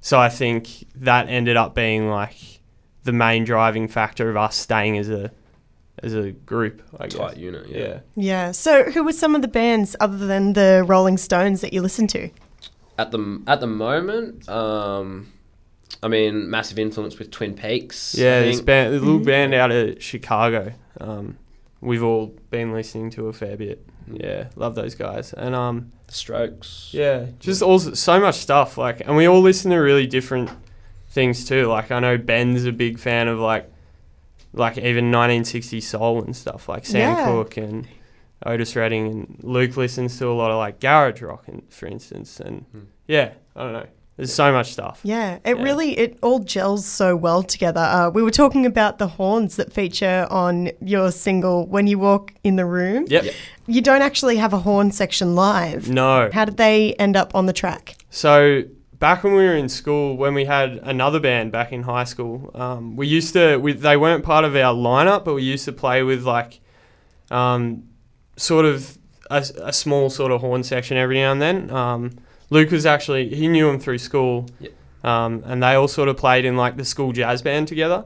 [0.00, 2.60] So I think that ended up being like
[3.04, 5.30] the main driving factor of us staying as a
[6.02, 6.82] as a group.
[6.98, 7.16] I guess.
[7.16, 7.68] tight unit.
[7.68, 7.78] Yeah.
[7.78, 8.00] Yeah.
[8.16, 8.50] Yeah.
[8.50, 12.10] So who were some of the bands other than the Rolling Stones that you listened
[12.10, 12.30] to?
[12.98, 15.32] At the at the moment, um,
[16.02, 18.16] I mean, massive influence with Twin Peaks.
[18.16, 20.72] Yeah, this band, the little band out of Chicago.
[21.00, 21.38] Um,
[21.82, 23.86] we've all been listening to a fair bit.
[24.10, 25.32] Yeah, love those guys.
[25.34, 26.88] And um, The Strokes.
[26.92, 28.78] yeah, just all so much stuff.
[28.78, 30.50] Like, and we all listen to really different
[31.10, 31.66] things too.
[31.66, 33.70] Like, I know Ben's a big fan of like,
[34.54, 36.68] like even 1960s soul and stuff.
[36.68, 37.24] Like Sam Yeah.
[37.26, 37.86] Cooke and
[38.44, 42.40] Otis Redding, and Luke listens to a lot of like garage rock, and for instance.
[42.40, 42.64] And
[43.06, 43.86] yeah, I don't know.
[44.16, 45.00] There's so much stuff.
[45.02, 45.62] Yeah, it Yeah.
[45.62, 47.80] really it all gels so well together.
[47.80, 52.32] Uh, we were talking about the horns that feature on your single "When You Walk
[52.44, 53.24] in the Room." Yep.
[53.66, 55.88] You don't actually have a horn section live.
[55.88, 56.28] No.
[56.32, 57.96] How did they end up on the track?
[58.10, 58.62] So
[58.98, 62.50] back when we were in school, when we had another band back in high school,
[62.54, 63.56] um, we used to.
[63.56, 66.60] We, they weren't part of our lineup, but we used to play with like,
[67.30, 67.84] um,
[68.36, 68.98] sort of
[69.30, 71.70] a, a small sort of horn section every now and then.
[71.70, 72.10] Um,
[72.52, 74.72] Luke was actually he knew him through school, Yep.
[75.04, 78.04] um, and they all sort of played in like the school jazz band together.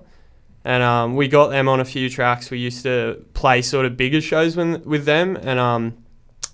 [0.64, 2.50] And um, we got them on a few tracks.
[2.50, 5.96] We used to play sort of bigger shows when, with them, and um,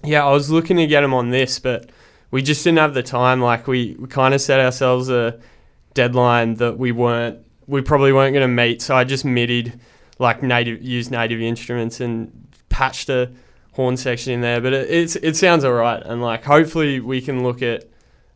[0.04, 1.90] yeah, I was looking to get them on this, but
[2.30, 3.40] we just didn't have the time.
[3.42, 5.38] Like we, we kind of set ourselves a
[5.94, 8.80] deadline that we weren't, we probably weren't going to meet.
[8.82, 9.78] So I just midied,
[10.18, 13.30] like native, used native instruments and patched a
[13.72, 14.60] horn section in there.
[14.60, 17.84] But it, it's it sounds alright, and like hopefully we can look at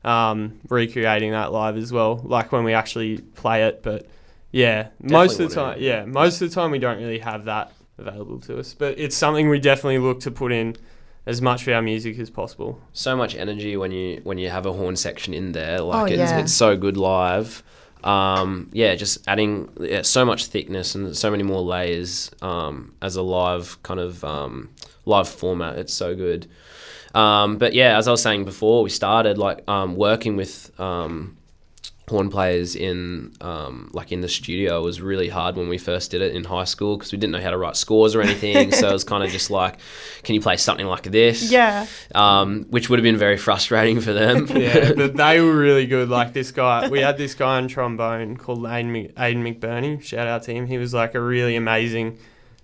[0.05, 3.83] um, recreating that live as well, like when we actually play it.
[3.83, 4.07] But
[4.53, 7.73] yeah, most of the time, yeah, most of the time we don't really have that
[7.99, 8.75] available to us.
[8.75, 10.77] But it's something we definitely look to put in
[11.27, 12.81] as much of our music as possible.
[12.93, 15.81] so much energy when you when you have a horn section in there.
[15.81, 16.39] Like Oh, it's, yeah.
[16.39, 17.63] it's so good live.
[18.07, 23.17] Um, yeah, just adding yeah, so much thickness and so many more layers um, as
[23.17, 24.71] a live kind of um,
[25.05, 25.77] live format.
[25.77, 26.47] It's so good.
[27.15, 31.36] Um, but yeah, as I was saying before, we started like um, working with um,
[32.09, 36.23] horn players in um, like in the studio was really hard when we first did
[36.23, 38.71] it in high school because we didn't know how to write scores or anything.
[38.73, 39.79] so it was kind of just like,
[40.23, 41.51] can you play something like this?
[41.51, 41.87] Yeah.
[42.15, 44.47] Um, which would have been very frustrating for them.
[44.57, 46.09] yeah, but they were really good.
[46.09, 50.01] Like this guy, we had this guy on trombone called Aiden, Mc, Aiden McBurney.
[50.01, 50.67] Shout out to him.
[50.67, 52.19] He was like a really amazing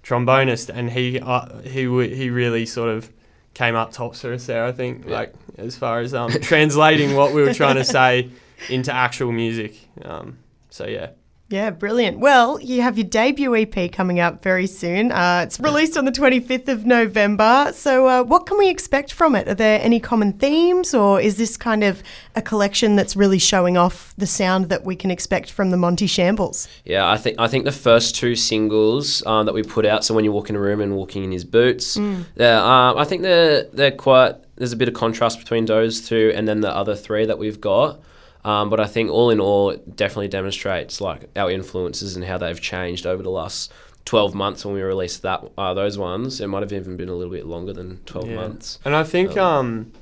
[0.04, 3.10] trombonist, and he uh, he w- he really sort of
[3.54, 4.64] came up tops for us there.
[4.64, 8.30] I think, like as far as um, translating what we were trying to say
[8.68, 9.76] into actual music.
[10.04, 10.38] Um,
[10.70, 11.10] so yeah.
[11.52, 12.18] Yeah, brilliant.
[12.18, 15.12] Well, you have your debut EP coming up very soon.
[15.12, 17.72] Uh, it's released on the 25th of November.
[17.74, 19.46] So, uh, what can we expect from it?
[19.46, 22.02] Are there any common themes, or is this kind of
[22.34, 26.06] a collection that's really showing off the sound that we can expect from the Monty
[26.06, 26.68] Shambles?
[26.86, 30.06] Yeah, I think I think the first two singles um, that we put out.
[30.06, 31.98] So when you walk in a room and walking in his boots,
[32.34, 34.36] they're, um, I think they're they're quite.
[34.56, 37.60] There's a bit of contrast between those two, and then the other three that we've
[37.60, 38.00] got.
[38.44, 42.38] Um, but I think all in all, it definitely demonstrates like our influences and how
[42.38, 43.72] they've changed over the last
[44.04, 46.40] 12 months when we released that uh, those ones.
[46.40, 48.34] It might have even been a little bit longer than 12 Yeah.
[48.36, 48.78] months.
[48.84, 49.92] And I think um,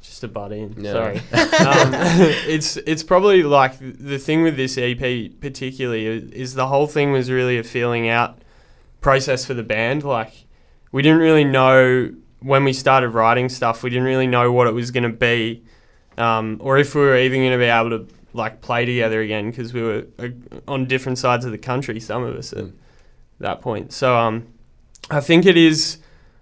[0.00, 0.74] just a butt in.
[0.78, 0.90] No.
[0.92, 1.16] Sorry.
[1.32, 1.90] um,
[2.48, 4.98] it's it's probably like the thing with this EP
[5.40, 8.38] particularly is the whole thing was really a feeling out
[9.02, 10.02] process for the band.
[10.02, 10.32] Like
[10.92, 13.82] we didn't really know when we started writing stuff.
[13.82, 15.62] We didn't really know what it was going to be,
[16.18, 19.50] um, or if we were even going to be able to like play together again
[19.50, 20.28] because we were uh,
[20.66, 22.00] on different sides of the country.
[22.00, 22.66] Some of us at
[23.40, 23.92] that point.
[23.92, 24.46] So um,
[25.10, 25.98] I think it is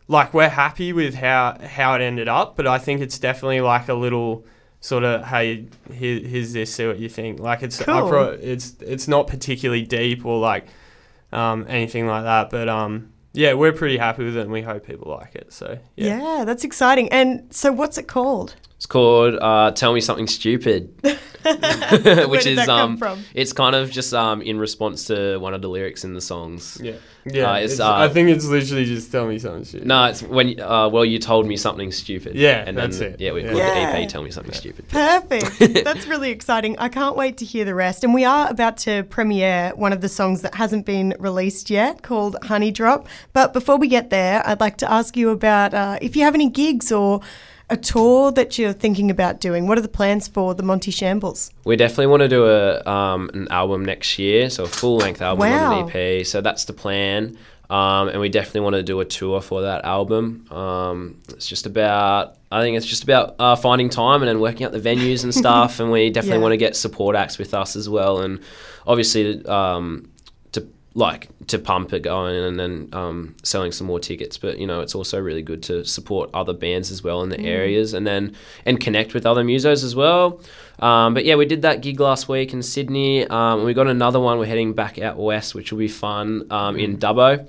[0.09, 3.89] like we're happy with how how it ended up, but I think it's definitely like
[3.89, 4.45] a little
[4.83, 8.09] sort of hey here, here's this see what you think like it's Cool.
[8.09, 10.69] pro- it's it's not particularly deep or like
[11.33, 14.87] um, anything like that but um yeah we're pretty happy with it and we hope
[14.87, 17.11] people like it so yeah, Yeah, that's exciting.
[17.13, 18.55] And so, what's it called?
[18.81, 23.23] It's called uh, "Tell Me Something Stupid," which did is that come um, from?
[23.35, 26.79] it's kind of just um, in response to one of the lyrics in the songs.
[26.83, 26.93] yeah
[27.27, 30.05] yeah Uh, it's, it's- uh, I think it's literally just tell me something Stupid." No,
[30.07, 32.37] it's when uh, well you told me something stupid.
[32.37, 33.21] Yeah, and that's then, it.
[33.21, 33.49] Yeah, we Yeah.
[33.49, 33.93] called Yeah.
[33.93, 35.59] the EP "Tell Me Something Stupid." Perfect.
[35.85, 36.79] That's really exciting.
[36.79, 38.03] I can't wait to hear the rest.
[38.03, 42.01] And we are about to premiere one of the songs that hasn't been released yet
[42.01, 43.09] called Honey Drop.
[43.35, 46.35] But before we get there, I'd like to ask you about uh, if you have
[46.35, 47.21] any gigs or
[47.71, 49.67] a tour that you're thinking about doing.
[49.67, 51.51] What are the plans for the Monty Shambles?
[51.65, 55.23] We definitely want to do a um, an album next year, so a full length
[55.23, 55.81] album Wow.
[55.83, 56.27] on an EP.
[56.27, 57.39] So that's the plan.
[57.71, 60.45] Um, and we definitely want to do a tour for that album.
[60.51, 64.67] Um, it's just about, I think it's just about uh, finding time and then working
[64.67, 65.79] out the venues and stuff.
[65.79, 66.43] and we definitely Yeah.
[66.43, 68.23] want to get support acts with us as well.
[68.23, 68.41] And
[68.89, 70.10] obviously, um,
[70.95, 74.39] like to pump it going and then um, selling some more tickets.
[74.39, 77.37] But you know, it's also really good to support other bands as well in the
[77.37, 77.47] Mm.
[77.47, 78.35] areas and then
[78.67, 80.41] and connect with other musos as well.
[80.81, 83.27] Um, but yeah, we did that gig last week in Sydney.
[83.27, 84.39] Um, we got another one.
[84.39, 87.47] We're heading back out west, which will be fun um, in Dubbo.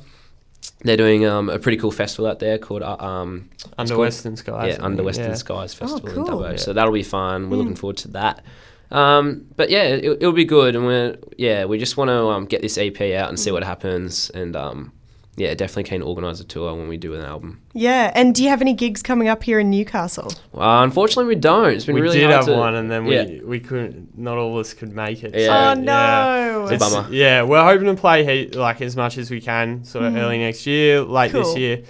[0.84, 4.36] They're doing um, a pretty cool festival out there called uh, um, under called- Western
[4.36, 5.36] Skies yeah, Under Western yeah.
[5.36, 6.26] Skies Festival in cool.
[6.28, 6.52] Dubbo.
[6.52, 6.58] Yeah.
[6.58, 7.50] So that'll be fun.
[7.50, 8.44] We're looking forward to that.
[8.92, 12.46] Um, but yeah, it, it'll be good, and we're yeah, we just want to um,
[12.46, 14.92] get this EP out and see what happens, and um,
[15.38, 17.62] yeah, definitely keen to organise a tour when we do an album.
[17.74, 18.12] Yeah.
[18.14, 20.32] And do you have any gigs coming up here in Newcastle?
[20.54, 21.74] Uh, unfortunately, we don't.
[21.74, 23.42] It's been we really did have to- one and then we yeah.
[23.44, 25.72] we couldn't not all of us could make it Yeah.
[25.72, 26.68] Oh, no.
[26.70, 27.08] It's a bummer.
[27.12, 30.38] Yeah, we're hoping to play he- like as much as we can, sort of early
[30.38, 31.44] next year, late Cool.
[31.44, 31.84] this year.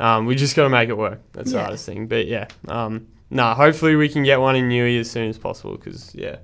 [0.00, 1.20] Um, we just got to make it work.
[1.32, 1.58] That's Yeah.
[1.58, 2.08] the hardest thing.
[2.08, 3.54] But yeah, um, nah.
[3.54, 6.36] Hopefully we can get one in Newey as soon as possible because yeah,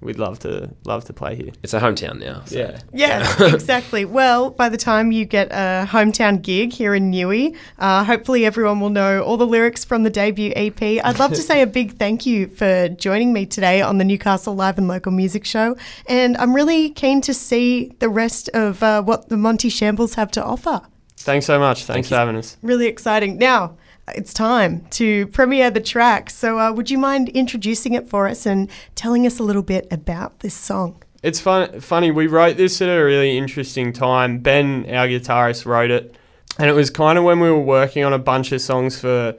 [0.00, 1.52] we'd love to love to play here.
[1.62, 2.42] It's a hometown now.
[2.44, 2.58] So.
[2.58, 2.80] Yeah.
[2.92, 4.04] Yeah, exactly.
[4.04, 8.80] Well, by the time you get a hometown gig here in Newey, uh, hopefully everyone
[8.80, 10.80] will know all the lyrics from the debut EP.
[10.82, 14.54] I'd love to say a big thank you for joining me today on the Newcastle
[14.54, 15.76] Live and Local Music Show.
[16.06, 20.30] And I'm really keen to see the rest of uh, what the Monty Shambles have
[20.32, 20.82] to offer.
[21.16, 21.84] Thanks so much.
[21.84, 22.56] Thanks for having us.
[22.62, 23.38] Really exciting.
[23.38, 23.76] Now,
[24.14, 26.30] it's time to premiere the track.
[26.30, 29.86] So, uh, would you mind introducing it for us and telling us a little bit
[29.90, 31.02] about this song?
[31.22, 32.10] It's fun, funny.
[32.10, 34.38] We wrote this at a really interesting time.
[34.38, 36.16] Ben, our guitarist, wrote it,
[36.58, 39.34] and it was kind of when we were working on a bunch of songs for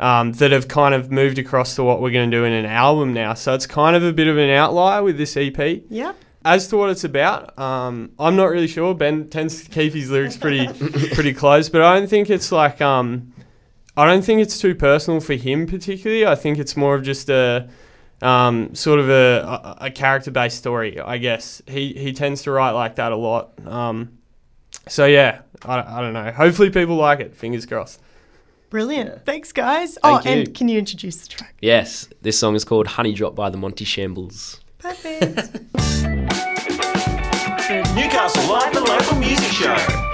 [0.00, 2.66] um, that have kind of moved across to what we're going to do in an
[2.66, 3.34] album now.
[3.34, 5.82] So it's kind of a bit of an outlier with this EP.
[5.88, 6.12] Yeah.
[6.44, 8.94] As to what it's about, um, I'm not really sure.
[8.94, 10.66] Ben tends to keep his lyrics pretty
[11.14, 13.32] pretty close, but I don't think it's like um,
[13.96, 16.26] I don't think it's too personal for him particularly.
[16.26, 17.68] I think it's more of just a
[18.22, 21.62] um, sort of a, a, a character based story, I guess.
[21.66, 23.52] He he tends to write like that a lot.
[23.66, 24.18] Um,
[24.88, 26.30] so yeah, I, I don't know.
[26.32, 27.36] Hopefully people like it.
[27.36, 28.00] Fingers crossed.
[28.70, 29.24] Brilliant.
[29.24, 29.96] Thanks, guys.
[30.02, 30.36] Thank oh, you.
[30.36, 31.54] and can you introduce the track?
[31.60, 34.60] Yes, this song is called Honey Drop by the Monty Shambles.
[34.78, 35.22] Perfect.
[37.94, 40.13] Newcastle Live and Local Music Show.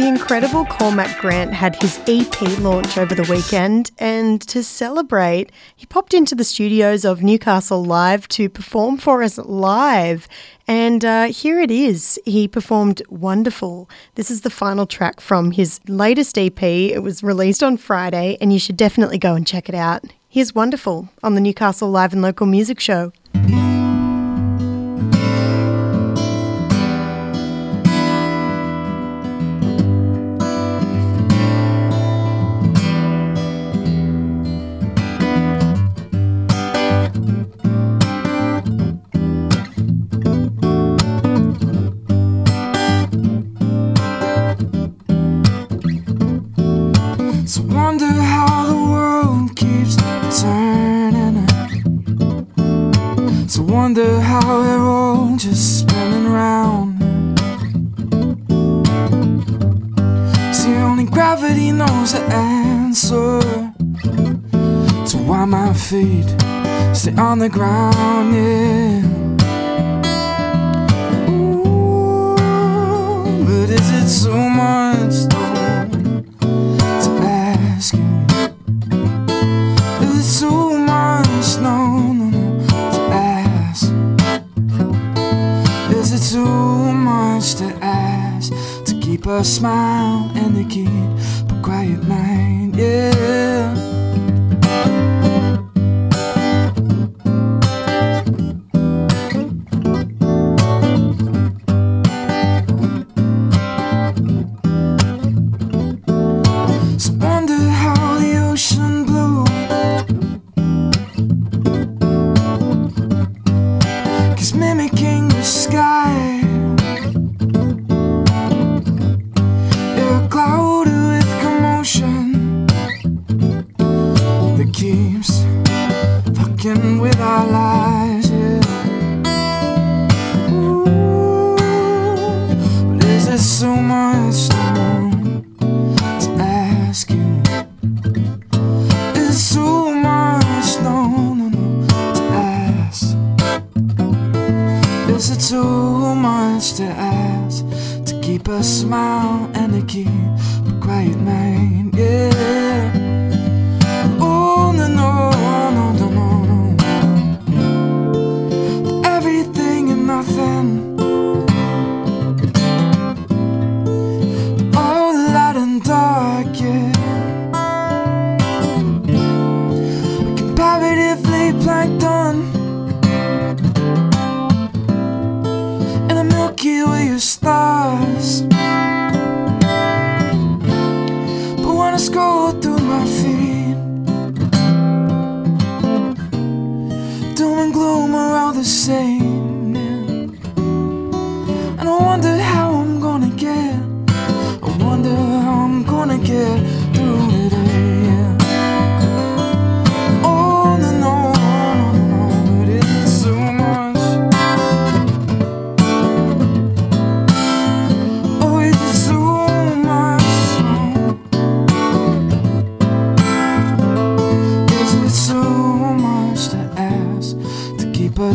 [0.00, 5.84] The incredible Cormac Grant had his EP launch over the weekend, and to celebrate, he
[5.84, 10.26] popped into the studios of Newcastle Live to perform for us live.
[10.66, 12.18] And uh, here it is.
[12.24, 13.90] He performed Wonderful.
[14.14, 16.62] This is the final track from his latest EP.
[16.62, 20.02] It was released on Friday, and you should definitely go and check it out.
[20.30, 23.12] Here's Wonderful on the Newcastle Live and Local Music Show.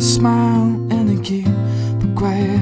[0.01, 2.54] Smile and to keep a quiet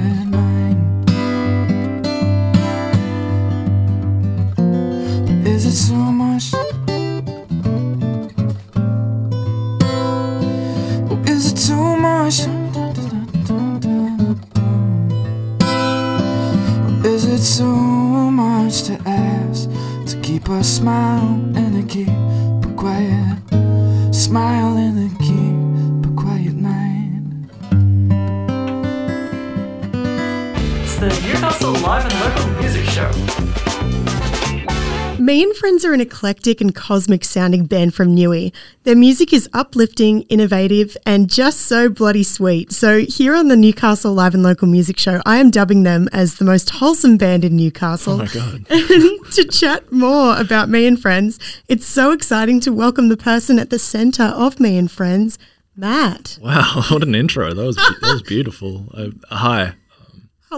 [35.93, 38.51] are an eclectic and cosmic sounding band from Newey.
[38.81, 42.71] Their music is uplifting, innovative, and just so bloody sweet.
[42.71, 46.37] So, here on the Newcastle Live and Local Music Show, I am dubbing them as
[46.37, 48.13] the most wholesome band in Newcastle.
[48.13, 48.65] Oh my God.
[48.71, 51.37] and to chat more about Me and Friends,
[51.67, 55.37] it's so exciting to welcome the person at the centre of Me and Friends,
[55.75, 56.39] Matt.
[56.41, 57.53] Wow, what an intro!
[57.53, 58.87] That was that was beautiful.
[58.95, 59.73] Uh, hi,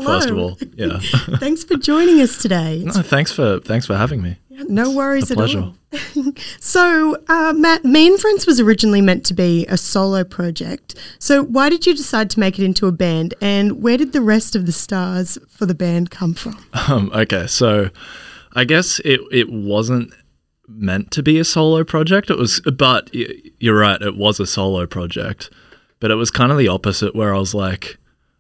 [0.02, 0.06] Hello.
[0.20, 1.00] first of all, yeah.
[1.40, 2.84] Thanks for joining us today.
[2.86, 4.38] no, thanks for thanks for having me.
[4.50, 5.60] No worries at pleasure.
[5.60, 5.76] all.
[6.60, 10.96] so, uh, Matt, Me and Friends was originally meant to be a solo project.
[11.20, 13.34] So, why did you decide to make it into a band?
[13.42, 16.58] And where did the rest of the stars for the band come from?
[16.88, 17.90] Um, okay, so
[18.54, 20.14] I guess it it wasn't
[20.68, 22.30] meant to be a solo project.
[22.30, 23.28] It was, but y-
[23.60, 25.50] you're right, it was a solo project.
[26.00, 27.98] But it was kind of the opposite, where I was like,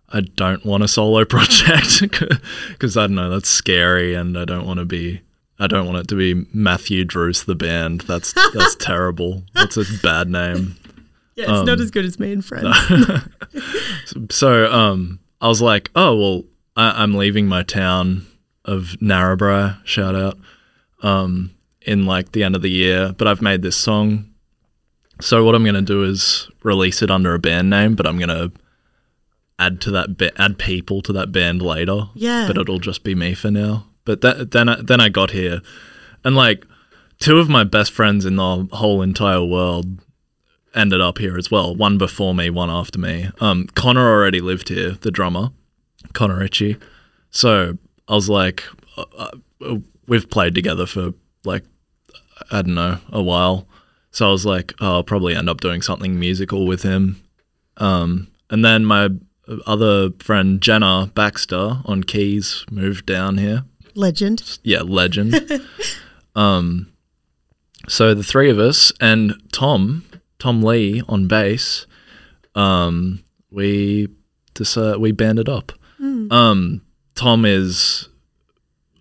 [0.10, 2.02] I don't want a solo project
[2.70, 5.22] because I don't know that's scary, and I don't want to be.
[5.58, 8.02] I don't want it to be Matthew Druce the band.
[8.02, 9.44] That's that's terrible.
[9.54, 10.76] That's a bad name.
[11.38, 12.66] Yeah, it's not as good as Me and Friends.
[14.30, 16.44] So um, I was like, oh well,
[16.78, 18.26] I- I'm leaving my town
[18.64, 19.78] of Narrabri.
[19.86, 20.38] Shout out.
[21.04, 21.52] Um,
[21.82, 24.30] in like the end of the year, but I've made this song.
[25.20, 28.52] So what I'm gonna do is release it under a band name, but I'm gonna
[29.58, 32.04] add to that add people to that band later.
[32.14, 32.48] Yeah.
[32.48, 33.88] But it'll just be me for now.
[34.04, 35.62] But that, then I, then I got here,
[36.24, 36.66] and like
[37.20, 40.00] two of my best friends in the whole entire world
[40.76, 41.76] ended up here as well.
[41.76, 43.30] One before me, one after me.
[43.40, 45.50] Um, Connor already lived here, the drummer,
[46.14, 46.78] Connor Ritchie.
[47.32, 47.78] So
[48.08, 48.64] I was like,
[48.98, 49.06] uh,
[49.62, 49.78] uh,
[50.08, 51.14] we've played together for
[51.46, 51.64] like,
[52.52, 53.68] I don't know, a while.
[54.12, 57.22] So I was like, oh, I'll probably end up doing something musical with him.
[57.78, 59.10] Um, and then my
[59.66, 63.64] other friend Jenna Baxter on keys moved down here
[63.96, 64.60] Legend.
[64.64, 65.36] yeah, legend.
[66.36, 66.92] um,
[67.88, 70.04] so the three of us and Tom,
[70.40, 71.86] Tom Lee on bass,
[72.56, 74.10] um, we
[74.54, 75.72] decided we banded up.
[76.32, 76.82] Um,
[77.16, 78.10] Tom is,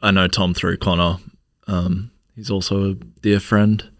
[0.00, 1.16] I know Tom through Connor.
[1.66, 3.90] Um, he's also a dear friend.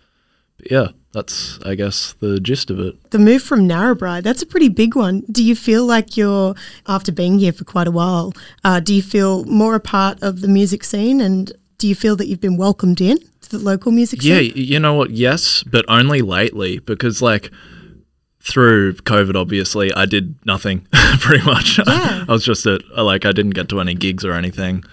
[0.59, 3.11] But yeah, that's I guess the gist of it.
[3.11, 5.23] The move from Narrabri, that's a pretty big one.
[5.31, 6.55] Do you feel like you're,
[6.87, 8.35] after being here for quite a while,
[8.65, 12.17] uh, do you feel more a part of the music scene and do you feel
[12.17, 14.53] that you've been welcomed in to the local music Yeah, scene?
[14.57, 15.11] Yeah, you know what?
[15.11, 17.51] Yes, but only lately because like
[18.41, 20.87] through COVID, obviously, I did nothing
[21.21, 21.79] pretty much.
[21.79, 22.25] Yeah.
[22.29, 24.85] I was just at like I didn't get to any gigs or anything.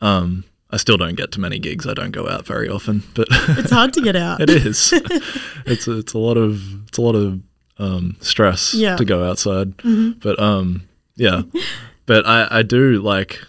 [0.00, 1.86] Um, I still don't get to many gigs.
[1.86, 4.40] I don't go out very often, but It's hard to get out.
[4.40, 4.92] it is.
[5.66, 7.40] it's a, it's a lot of it's a lot of
[7.78, 8.96] um, stress Yeah.
[8.96, 9.74] to go outside.
[10.20, 10.82] But um,
[11.16, 11.42] yeah,
[12.06, 13.40] but I I do like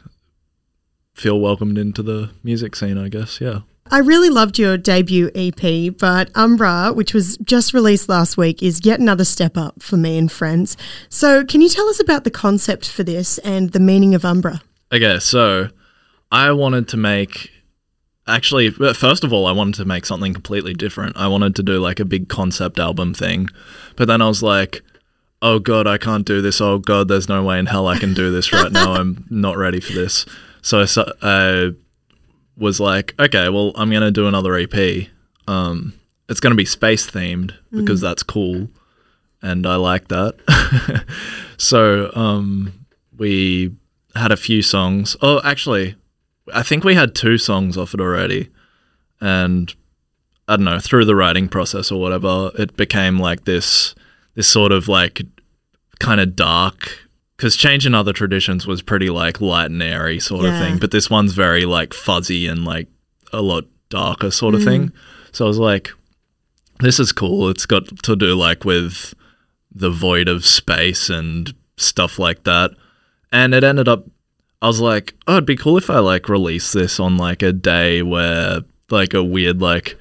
[1.14, 2.98] feel welcomed into the music scene.
[2.98, 3.60] I guess yeah.
[3.92, 8.86] I really loved your debut EP, but Umbra, which was just released last week, is
[8.86, 10.78] yet another step up for me and friends.
[11.10, 14.62] So, can you tell us about the concept for this and the meaning of Umbra?
[14.92, 15.70] Okay, so
[16.32, 17.52] I wanted to make.
[18.28, 21.18] Actually, first of all, I wanted to make something completely different.
[21.18, 23.48] I wanted to do like a big concept album thing.
[23.96, 24.84] But then I was like,
[25.42, 26.62] oh God, I can't do this.
[26.62, 28.94] Oh God, there's no way in hell I can do this right now.
[28.94, 30.26] I'm not ready for this.
[30.62, 31.72] So I, su- I
[32.58, 35.08] was like, okay, well, I'm going to do another EP.
[35.48, 35.94] Um,
[36.28, 38.68] it's going to be space themed because that's cool.
[39.42, 41.06] And I like that.
[41.58, 42.86] so um,
[43.18, 43.76] we
[44.16, 45.16] had a few songs.
[45.22, 45.96] Oh, actually,
[46.54, 48.50] I think we had two songs off it already.
[49.22, 49.74] And
[50.48, 53.96] I don't know, through the writing process or whatever, it became like this
[54.36, 55.22] this sort of like
[56.00, 56.98] kind of dark
[57.36, 60.92] because change in other traditions was pretty like light and airy sort of thing, but
[60.92, 62.88] this one's very like fuzzy and like
[63.32, 64.90] a lot darker sort of thing.
[64.90, 64.94] Mm.
[65.32, 65.90] So I was like,
[66.80, 67.50] this is cool.
[67.50, 69.14] It's got to do like with
[69.72, 72.72] the void of space and stuff like that.
[73.32, 74.06] And it ended up
[74.62, 77.54] I was like, oh, it'd be cool if I like release this on like a
[77.54, 79.98] day where like a weird like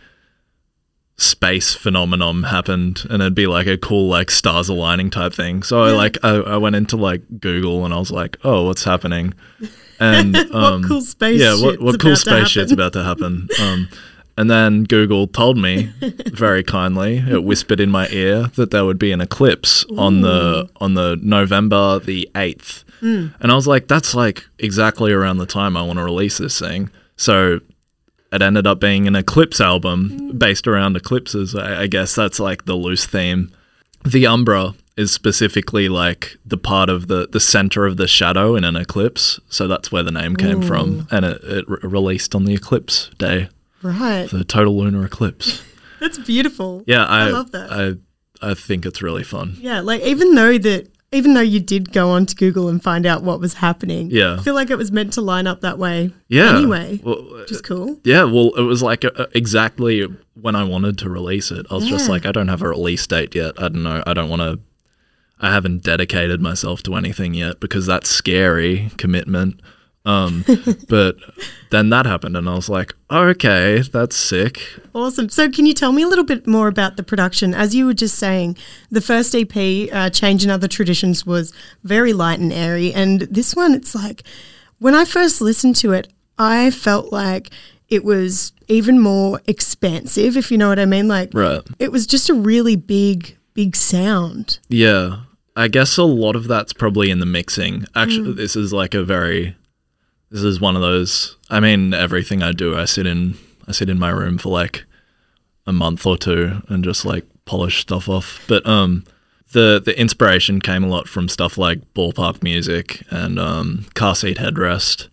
[1.17, 5.63] space phenomenon happened and it'd be like a cool like stars aligning type thing.
[5.63, 8.85] So I like I, I went into like Google and I was like, oh, what's
[8.85, 9.35] happening?
[10.01, 13.49] And um, cool space Yeah, what, what cool space shit's about to happen?
[13.61, 13.89] Um,
[14.37, 15.93] and then Google told me
[16.27, 20.71] very kindly, it whispered in my ear that there would be an eclipse on the
[20.77, 22.85] on the November the eighth.
[23.01, 23.29] Hmm.
[23.41, 26.59] And I was like, that's like exactly around the time I want to release this
[26.59, 26.91] thing.
[27.17, 27.61] So
[28.33, 31.55] it ended up being an eclipse album based around eclipses.
[31.55, 33.53] I, I guess that's like the loose theme.
[34.05, 38.65] The Umbra is specifically like the part of the the center of the shadow in
[38.65, 39.39] an eclipse.
[39.49, 43.11] So that's where the name came from, and it, it re- released on the eclipse
[43.19, 43.49] day,
[43.83, 44.29] Right.
[44.29, 45.63] the total lunar eclipse.
[46.01, 46.85] That's beautiful.
[46.87, 47.73] Yeah, I, love that.
[47.73, 49.57] I I think it's really fun.
[49.59, 53.07] Yeah, like even though that even though you did go on to Google and find
[53.07, 54.37] out what was happening, Yeah.
[54.39, 56.13] I feel like it was meant to line up that way.
[56.29, 56.57] Yeah.
[56.57, 57.99] Anyway, Well, which is cool.
[58.05, 60.07] Yeah, well, it was like uh, exactly
[60.41, 61.67] when I wanted to release it.
[61.71, 63.55] I was just like, I don't have a release date yet.
[63.59, 64.03] I don't know.
[64.07, 64.61] I don't want to.
[65.41, 69.61] I haven't dedicated myself to anything yet because that's scary commitment.
[70.09, 70.45] Um,
[70.89, 71.17] but
[71.71, 74.63] then that happened, and I was like, okay, that's sick.
[74.95, 75.29] Awesome.
[75.29, 77.53] So, can you tell me a little bit more about the production?
[77.55, 78.57] As you were just saying,
[78.91, 79.55] the first EP,
[79.93, 81.53] uh, Change in Other Traditions, was
[81.85, 82.93] very light and airy.
[82.93, 84.23] And this one, it's like,
[84.79, 87.51] when I first listened to it, I felt like
[87.89, 91.07] it was even more expansive, if you know what I mean.
[91.09, 91.63] Like, Right.
[91.79, 94.59] it was just a really big, big sound.
[94.69, 95.21] Yeah.
[95.57, 97.85] I guess a lot of that's probably in the mixing.
[97.95, 99.57] Actually, this is like a very
[100.31, 103.89] this is one of those I mean everything I do I sit in I sit
[103.89, 104.85] in my room for like
[105.67, 108.45] a month or two and just like polish stuff off.
[108.49, 109.05] But um
[109.53, 114.39] the the inspiration came a lot from stuff like ballpark music and um car seat
[114.39, 115.09] headrest,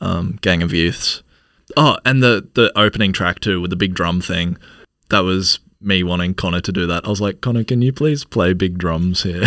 [0.00, 1.22] um Gang of Youths.
[1.76, 4.58] Oh, and the the opening track too with the big drum thing.
[5.08, 7.04] That was me wanting Connor to do that.
[7.04, 9.42] I was like, Connor, can you please play big drums here?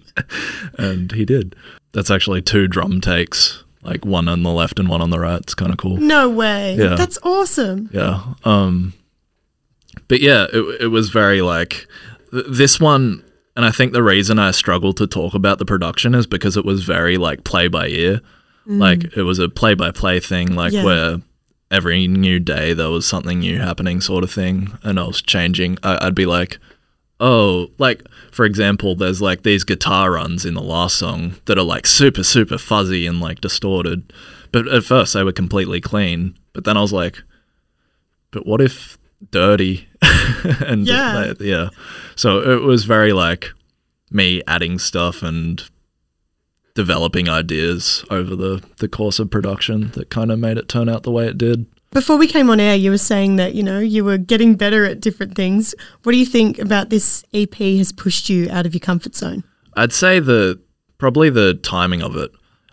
[0.78, 1.54] and he did.
[1.92, 5.40] That's actually two drum takes, like one on the left and one on the right.
[5.40, 5.96] It's kind of cool.
[5.96, 6.76] No way.
[6.76, 6.96] Yeah.
[6.96, 7.88] That's awesome.
[7.92, 8.22] Yeah.
[8.44, 8.92] Um
[10.08, 11.86] but yeah, it it was very like
[12.30, 13.24] th- this one
[13.56, 16.64] and I think the reason I struggled to talk about the production is because it
[16.64, 18.20] was very like play by ear.
[18.66, 20.84] Like it was a play by play thing like Yeah.
[20.84, 21.16] where
[21.72, 25.76] every new day there was something new happening sort of thing and I was changing
[25.82, 26.58] I, I'd be like
[27.20, 28.02] oh like
[28.32, 32.22] for example there's like these guitar runs in the last song that are like super
[32.24, 34.12] super fuzzy and like distorted.
[34.52, 37.22] But at first they were completely clean but then I was like
[38.32, 38.96] but what if
[39.30, 39.86] dirty?
[40.66, 41.12] And Yeah.
[41.14, 41.68] like, yeah.
[42.16, 43.50] So it was very like
[44.10, 45.62] me adding stuff and
[46.74, 51.02] developing ideas over the the course of production that kind of made it turn out
[51.02, 53.80] the way it did Before we came on air, you were saying that, you know,
[53.80, 55.74] you were getting better at different things.
[56.04, 59.42] What do you think about this EP has pushed you out of your comfort zone?
[59.74, 60.60] I'd say the
[60.98, 62.30] probably the timing of it.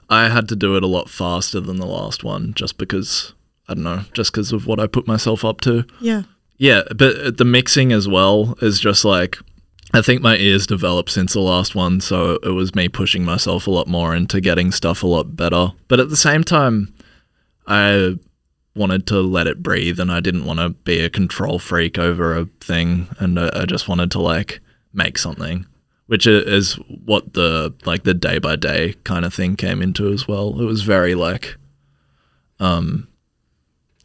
[0.10, 3.34] I had to do it a lot faster than the last one just because
[3.68, 5.86] I don't know, just because of what I put myself up to.
[6.00, 6.24] Yeah.
[6.58, 9.38] Yeah, but the mixing as well is just like
[9.94, 13.68] I think my ears developed since the last one, so it was me pushing myself
[13.68, 15.72] a lot more into getting stuff a lot better.
[15.88, 16.94] But at the same time,
[17.66, 18.18] I
[18.78, 22.36] wanted to let it breathe and I didn't want to be a control freak over
[22.38, 24.60] a thing and I, I just wanted to like
[24.94, 25.66] make something
[26.08, 26.76] which is
[27.06, 30.66] what the like the day by day kind of thing came into as well it
[30.66, 31.58] was very like
[32.60, 33.08] um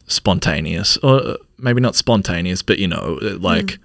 [0.07, 3.79] spontaneous or uh, maybe not spontaneous but you know it- like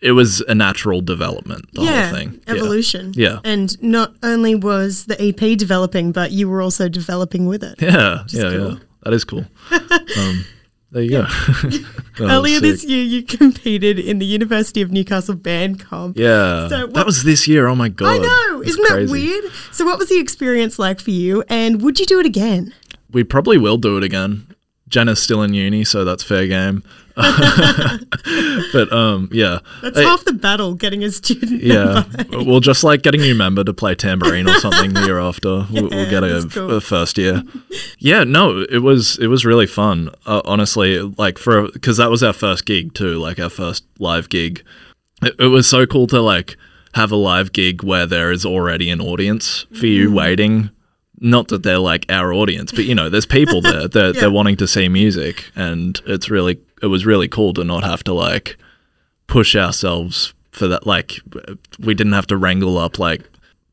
[0.00, 2.08] it was a natural development the yeah.
[2.08, 3.12] whole thing Evolution.
[3.14, 3.38] Yeah.
[3.44, 7.80] And not only was the EP developing, but you were also developing with it.
[7.80, 8.72] yeah yeah cool.
[8.72, 9.44] yeah that is cool
[10.18, 10.44] um
[10.90, 11.80] there you go was
[12.20, 16.18] Earlier this year, you competed in the University of Newcastle band comp.
[16.18, 16.68] Yeah.
[16.68, 17.66] So what- that was this year.
[17.66, 18.08] Oh my god.
[18.08, 18.60] I know.
[18.60, 19.44] It's Isn't that weird?
[19.72, 21.42] So, what was the experience like for you?
[21.48, 22.74] And would you do it again?
[23.10, 24.46] We probably will do it again.
[24.88, 26.82] Jenna's still in uni, so that's fair game.
[28.72, 29.58] but um, yeah.
[29.82, 31.62] That's Hey, half the battle getting a student.
[31.62, 32.04] yeah.
[32.16, 32.44] member.
[32.44, 35.66] We'll just like getting you member to play tambourine or something the year after.
[35.72, 36.70] We'll, we'll get a, cool.
[36.72, 37.42] a first year.
[37.98, 40.10] Yeah, no, it was it was really fun.
[40.26, 44.28] Uh, honestly, like for because that was our first gig too, like our first live
[44.28, 44.62] gig.
[45.22, 46.56] It, it was so cool to like
[46.94, 50.14] have a live gig where there is already an audience for you Mm.
[50.14, 50.70] waiting.
[51.20, 53.88] Not that they're like our audience, but you know, there's people there.
[53.88, 54.20] They're, Yeah.
[54.20, 58.02] they're wanting to see music, and it's really it was really cool to not have
[58.04, 58.56] to like
[59.26, 60.86] push ourselves for that.
[60.86, 61.14] Like
[61.78, 63.22] we didn't have to wrangle up like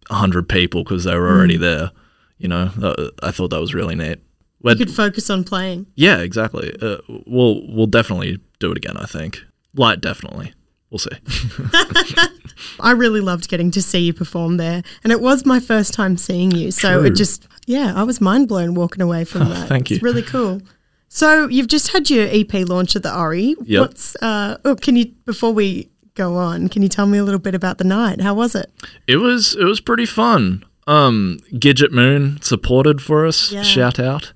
[0.10, 1.91] hundred people because they were already there.
[2.38, 4.20] You know, I thought that was really neat.
[4.20, 4.24] You
[4.62, 5.88] We'd- could focus on playing.
[5.95, 6.74] yeah, exactly.
[6.82, 8.97] Uh, we'll we'll definitely do it again.
[8.97, 9.39] I think.
[9.76, 10.53] Light, definitely.
[10.89, 11.12] We'll see.
[12.80, 16.18] I really loved getting to see you perform there, and it was my first time
[16.18, 16.72] seeing you.
[16.72, 17.05] So True.
[17.07, 19.68] it just, yeah, I was mind blown walking away from that.
[19.70, 19.95] thank you.
[19.95, 20.05] It's you.
[20.10, 20.62] really cool.
[21.10, 23.55] So you've just had your EP launch at the RE.
[23.64, 23.82] Yep.
[23.82, 24.57] What's uh?
[24.64, 26.70] Oh, can you before we go on?
[26.70, 28.22] Can you tell me a little bit about the night?
[28.22, 28.72] How was it?
[29.07, 30.64] It was it was pretty fun.
[30.86, 33.51] Um, Gidget Moon supported for us.
[33.51, 33.64] Yeah.
[33.64, 34.34] Shout out.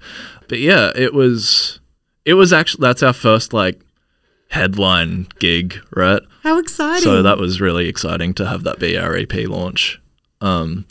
[0.47, 1.80] But yeah, it was
[2.26, 3.80] it was actually that's our first like
[4.49, 6.21] headline gig, right?
[6.41, 7.03] How exciting!
[7.03, 10.01] So that was really exciting to have that be our EP launch.
[10.41, 10.86] Um,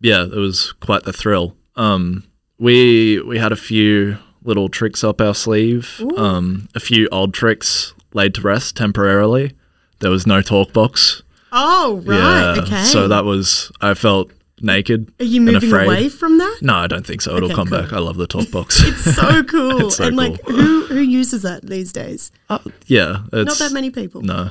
[0.00, 1.56] yeah, it was quite the thrill.
[1.76, 2.24] Um,
[2.58, 6.00] we we had a few little tricks up our sleeve.
[6.16, 9.52] Um, a few old tricks laid to rest temporarily.
[10.00, 11.22] There was no talk box.
[11.52, 12.16] Oh, right.
[12.56, 12.62] yeah.
[12.62, 12.84] okay.
[12.84, 14.30] So that was I felt
[14.60, 15.12] naked.
[15.20, 16.58] Are you moving away from that?
[16.62, 17.36] No, I don't think so.
[17.36, 17.80] It'll Okay, come cool.
[17.80, 17.92] back.
[17.92, 18.80] I love the talk box.
[18.84, 19.86] It's so cool.
[19.86, 20.56] It's so and like cool.
[20.56, 22.30] who who uses that these days?
[22.50, 24.20] Uh, yeah, it's Not that many people.
[24.22, 24.50] No,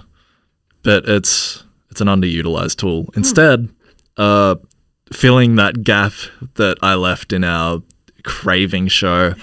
[0.81, 2.87] but it's it's an underutilized Hmm.
[2.87, 3.09] tool.
[3.15, 3.69] Instead,
[4.17, 4.55] uh,
[5.11, 6.13] filling that gap
[6.55, 7.81] that I left in our
[8.23, 9.33] craving show,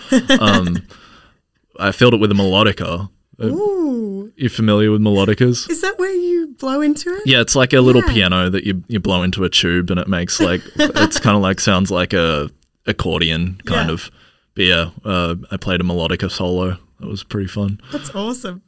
[0.40, 0.82] um,
[1.78, 3.08] I filled it with a melodica.
[3.40, 4.32] Uh, Ooh.
[4.36, 5.68] You familiar with melodicas?
[5.70, 7.22] Is that where you blow into it?
[7.26, 8.12] Yeah, it's like a little Yeah.
[8.12, 11.42] piano that you you blow into a tube, and it makes like it's kind of
[11.42, 12.50] like sounds like a
[12.86, 13.92] accordion kind Yeah.
[13.94, 14.10] of.
[14.54, 16.76] But yeah, uh, I played a melodica solo.
[17.00, 17.80] That was pretty fun.
[17.92, 18.62] That's awesome.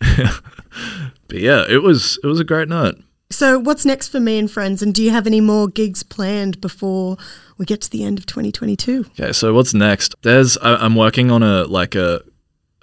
[1.28, 2.94] But yeah, it was it was a great night.
[3.30, 4.82] So what's next for me and friends?
[4.82, 7.16] And do you have any more gigs planned before
[7.58, 9.06] we get to the end of 2022?
[9.10, 10.14] Okay, so what's next?
[10.22, 12.22] There's I, I'm working on a like a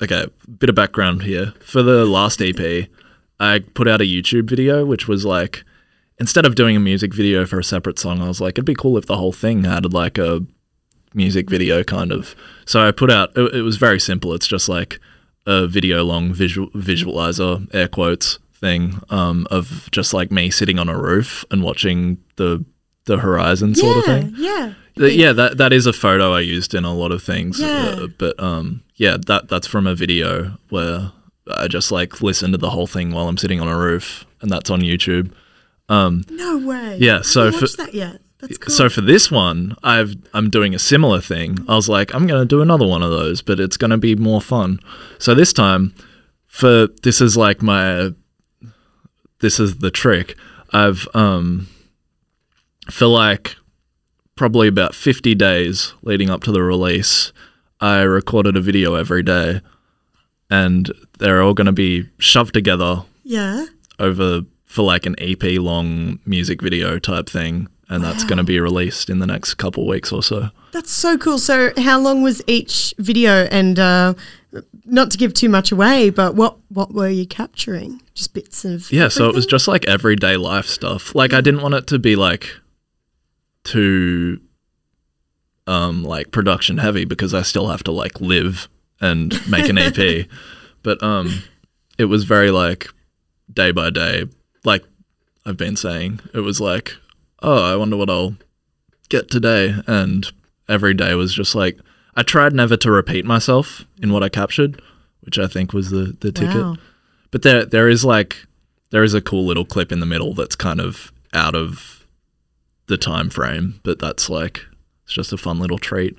[0.01, 0.27] okay
[0.59, 2.87] bit of background here for the last EP.
[3.39, 5.63] I put out a YouTube video which was like
[6.19, 8.75] instead of doing a music video for a separate song, I was like it'd be
[8.75, 10.45] cool if the whole thing had like a
[11.13, 12.35] music video kind of.
[12.65, 14.33] So I put out it, it was very simple.
[14.33, 14.99] It's just like
[15.45, 20.87] a video long visual visualizer air quotes thing um, of just like me sitting on
[20.87, 22.63] a roof and watching the
[23.05, 24.33] the horizon sort of thing.
[24.37, 24.73] yeah.
[24.97, 27.59] Th- yeah, that that is a photo I used in a lot of things.
[27.59, 27.95] Yeah.
[27.97, 31.11] Uh, but um, yeah, that that's from a video where
[31.55, 34.51] I just like listen to the whole thing while I'm sitting on a roof, and
[34.51, 35.31] that's on YouTube.
[35.89, 36.97] Um, No way.
[36.99, 38.21] Yeah, so I for- that yet.
[38.39, 38.73] That's cool.
[38.73, 41.59] so for this one, I've I'm doing a similar thing.
[41.69, 44.41] I was like, I'm gonna do another one of those, but it's gonna be more
[44.41, 44.79] fun.
[45.19, 45.93] So this time,
[46.47, 48.11] for this is like my
[49.39, 50.35] this is the trick.
[50.73, 51.67] I've um
[52.89, 53.55] for like
[54.35, 57.31] probably about 50 days leading up to the release,
[57.79, 59.61] I recorded a video every day,
[60.49, 63.65] and they're all gonna be shoved together yeah.
[63.99, 68.59] over for like an EP long music video type thing, and that's going to be
[68.59, 70.49] released in the next couple weeks or so.
[70.71, 71.37] That's so cool.
[71.37, 73.47] So how long was each video?
[73.51, 74.13] And uh,
[74.85, 78.01] not to give too much away, but what what were you capturing?
[78.13, 81.13] Just bits of Yeah, so it was just like everyday life stuff.
[81.13, 82.49] Like I didn't want it to be like
[83.63, 84.39] too
[85.67, 88.67] um like production heavy because I still have to like live
[88.99, 90.27] and make an EP.
[90.83, 91.43] but um
[91.97, 92.87] it was very like
[93.51, 94.25] day by day.
[94.63, 94.83] Like
[95.45, 96.95] I've been saying, it was like,
[97.41, 98.35] oh, I wonder what I'll
[99.09, 100.31] get today and
[100.69, 101.77] every day was just like
[102.15, 104.81] I tried never to repeat myself in what I captured,
[105.21, 106.55] which I think was the the ticket.
[106.55, 106.77] Wow.
[107.31, 108.45] But there there is like
[108.89, 112.00] there is a cool little clip in the middle that's kind of out of
[112.91, 114.61] the time frame, but that's like
[115.05, 116.17] it's just a fun little treat.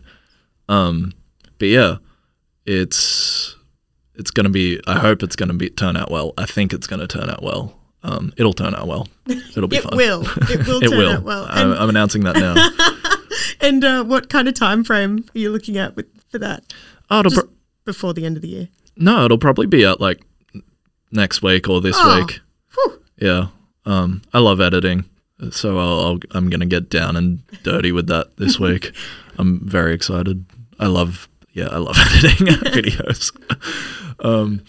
[0.68, 1.12] Um
[1.58, 1.96] but yeah,
[2.66, 3.54] it's
[4.14, 6.34] it's to be I hope it's to be turn out well.
[6.36, 7.78] I think it's to turn out well.
[8.02, 9.06] Um it'll turn out well.
[9.56, 9.92] It'll be fun.
[9.92, 9.96] It fun.
[9.96, 10.22] will.
[10.50, 11.12] It will it turn will.
[11.12, 11.46] out well.
[11.48, 12.54] I'm, I'm announcing that now.
[13.60, 16.64] And uh, what kind of time frame are you looking at with, for that?
[17.10, 17.50] oh, it'll pro-
[17.84, 18.68] before the end of the year.
[18.96, 20.20] no, it'll probably be out like
[21.12, 22.40] next week or this Oh, week.
[23.18, 23.46] Yeah.
[23.86, 25.04] Um, I love editing,
[25.50, 28.92] so I'll, I'll, I'm gonna get down and dirty with that this week.
[29.38, 30.44] I'm very excited.
[30.78, 33.32] I love, yeah, I love editing videos.
[34.24, 34.62] um,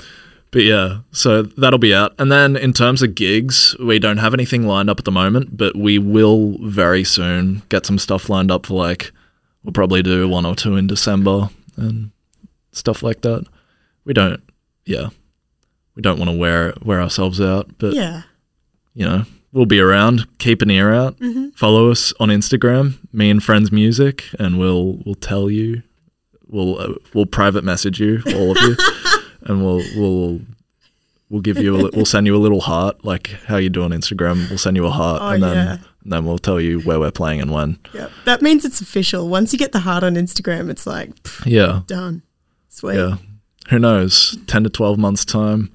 [0.52, 2.14] but yeah, so that'll be out.
[2.20, 5.58] And then in terms of gigs, we don't have anything lined up at the moment,
[5.58, 9.12] but we will very soon get some stuff lined up for like
[9.64, 12.12] we'll probably do one or two in December and
[12.72, 13.46] stuff like that.
[14.06, 14.44] We don't,
[14.86, 15.08] yeah,
[15.96, 18.22] we don't want to wear wear ourselves out, but Yeah.
[18.94, 19.24] you know,
[19.54, 20.28] we'll be around.
[20.40, 21.18] Keep an ear out.
[21.20, 21.50] Mm-hmm.
[21.52, 25.84] Follow us on Instagram, me and friends music, and we'll we'll tell you.
[26.48, 28.76] We'll uh, we'll private message you, all of you,
[29.44, 30.42] and we'll we'll
[31.30, 33.92] we'll give you a, we'll send you a little heart, like how you do on
[33.92, 34.48] Instagram.
[34.50, 35.78] We'll send you a heart, Oh, and then yeah.
[36.04, 37.80] and then we'll tell you where we're playing and when.
[37.94, 38.12] Yep.
[38.26, 39.30] That means it's official.
[39.30, 42.22] Once you get the heart on Instagram, it's like pff, Yeah, done.
[42.70, 42.98] Sweet.
[42.98, 43.16] yeah.
[43.70, 44.38] Who knows?
[44.46, 45.72] Ten to twelve months time,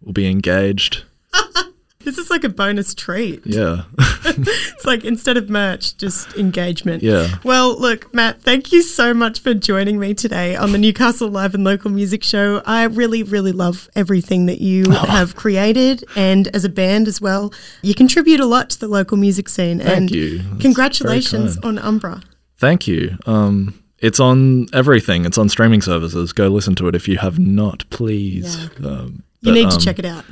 [0.00, 1.02] we'll be engaged.
[2.04, 3.46] This is like a bonus treat.
[3.46, 3.84] Yeah,
[4.26, 7.02] It's like instead of merch, just engagement.
[7.02, 7.36] yeah.
[7.44, 11.54] Well, look, Matt, thank you so much for joining me today on the Newcastle Live
[11.54, 12.62] and Local Music Show.
[12.64, 17.52] I really, really love everything that you have created and as a band as well.
[17.82, 19.78] You contribute a lot to the local music scene.
[19.78, 20.38] Thank and you.
[20.38, 22.22] That's Congratulations on Umbra.
[22.56, 23.18] Thank you.
[23.26, 25.24] Um, it's on everything.
[25.26, 26.32] It's on streaming services.
[26.32, 28.68] Go listen to it if you have not, please.
[28.82, 30.24] Um, You need to um, check it out.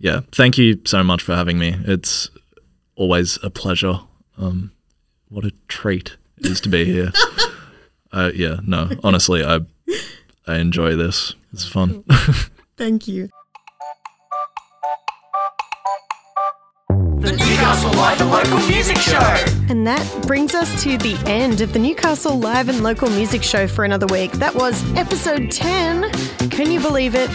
[0.00, 0.20] Yeah.
[0.32, 1.76] Thank you so much for having me.
[1.84, 2.30] It's
[2.96, 4.00] always a pleasure.
[4.38, 4.72] Um,
[5.28, 7.12] what a treat it is to be here.
[8.12, 8.56] uh, yeah.
[8.66, 8.90] No.
[9.04, 9.60] Honestly, I
[10.46, 11.34] I enjoy this.
[11.52, 12.02] It's fun.
[12.76, 13.28] Thank you.
[17.20, 19.18] The Newcastle Live and Local Music Show.
[19.68, 23.68] And that brings us to the end of the Newcastle Live and Local Music Show
[23.68, 24.32] for another week.
[24.32, 26.10] That was episode 10.
[26.48, 27.28] Can you believe it?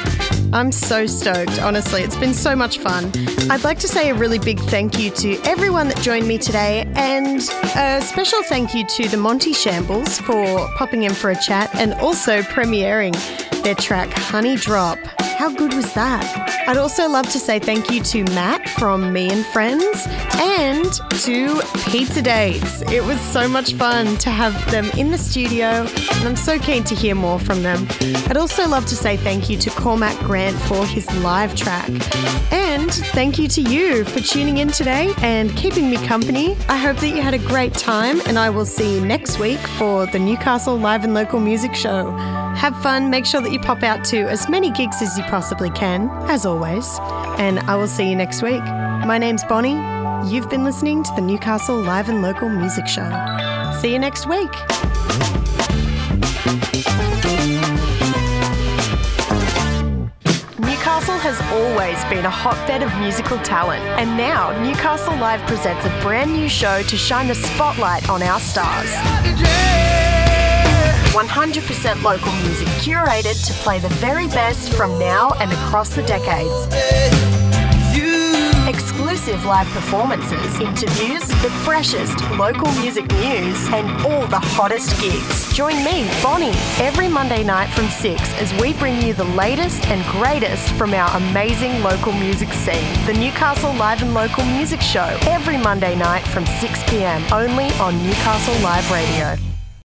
[0.51, 2.01] I'm so stoked, honestly.
[2.01, 3.11] It's been so much fun.
[3.51, 6.91] I'd like to say a really big thank you to everyone that joined me today,
[6.95, 7.41] and
[7.75, 11.93] a special thank you to the Monty Shambles for popping in for a chat and
[11.95, 13.13] also premiering
[13.66, 14.99] their track Honey Drop.
[15.20, 16.68] How good was that?
[16.68, 20.05] I'd also love to say thank you to Matt from Me and Friends
[20.36, 20.93] and
[21.24, 22.84] to Pizza Dates.
[22.91, 26.84] It was so much fun to have them in the studio, and I'm so keen
[26.84, 27.88] to hear more from them.
[28.30, 31.89] I'd also love to say thank you to Cormac Grant for his live track.
[32.51, 36.55] And thank you to you for tuning in today and keeping me company.
[36.70, 39.59] I hope that you had a great time, and I will see you next week
[39.59, 42.45] for the Newcastle Live and Local Music Show.
[42.56, 45.70] Have fun, make sure that you pop out to as many gigs as you possibly
[45.70, 46.97] can, as always,
[47.38, 48.64] and I will see you next week.
[48.64, 49.78] My name's Bonnie.
[50.28, 53.08] You've been listening to the Newcastle Live and Local Music Show.
[53.82, 54.51] See you next week.
[60.58, 65.89] Newcastle has always been a hotbed of musical talent, and now Newcastle Live presents a
[66.01, 70.05] brand new show to shine the spotlight on our stars.
[71.16, 76.68] 100% local music curated to play the very best from now and across the decades.
[78.68, 85.53] Exclusive live performances, interviews, the freshest local music news, and all the hottest gigs.
[85.53, 86.51] Join me, Bonnie,
[86.84, 91.16] every Monday night from 6 as we bring you the latest and greatest from our
[91.16, 93.05] amazing local music scene.
[93.05, 97.97] The Newcastle Live and Local Music Show, every Monday night from 6 pm, only on
[98.03, 99.55] Newcastle Live Radio.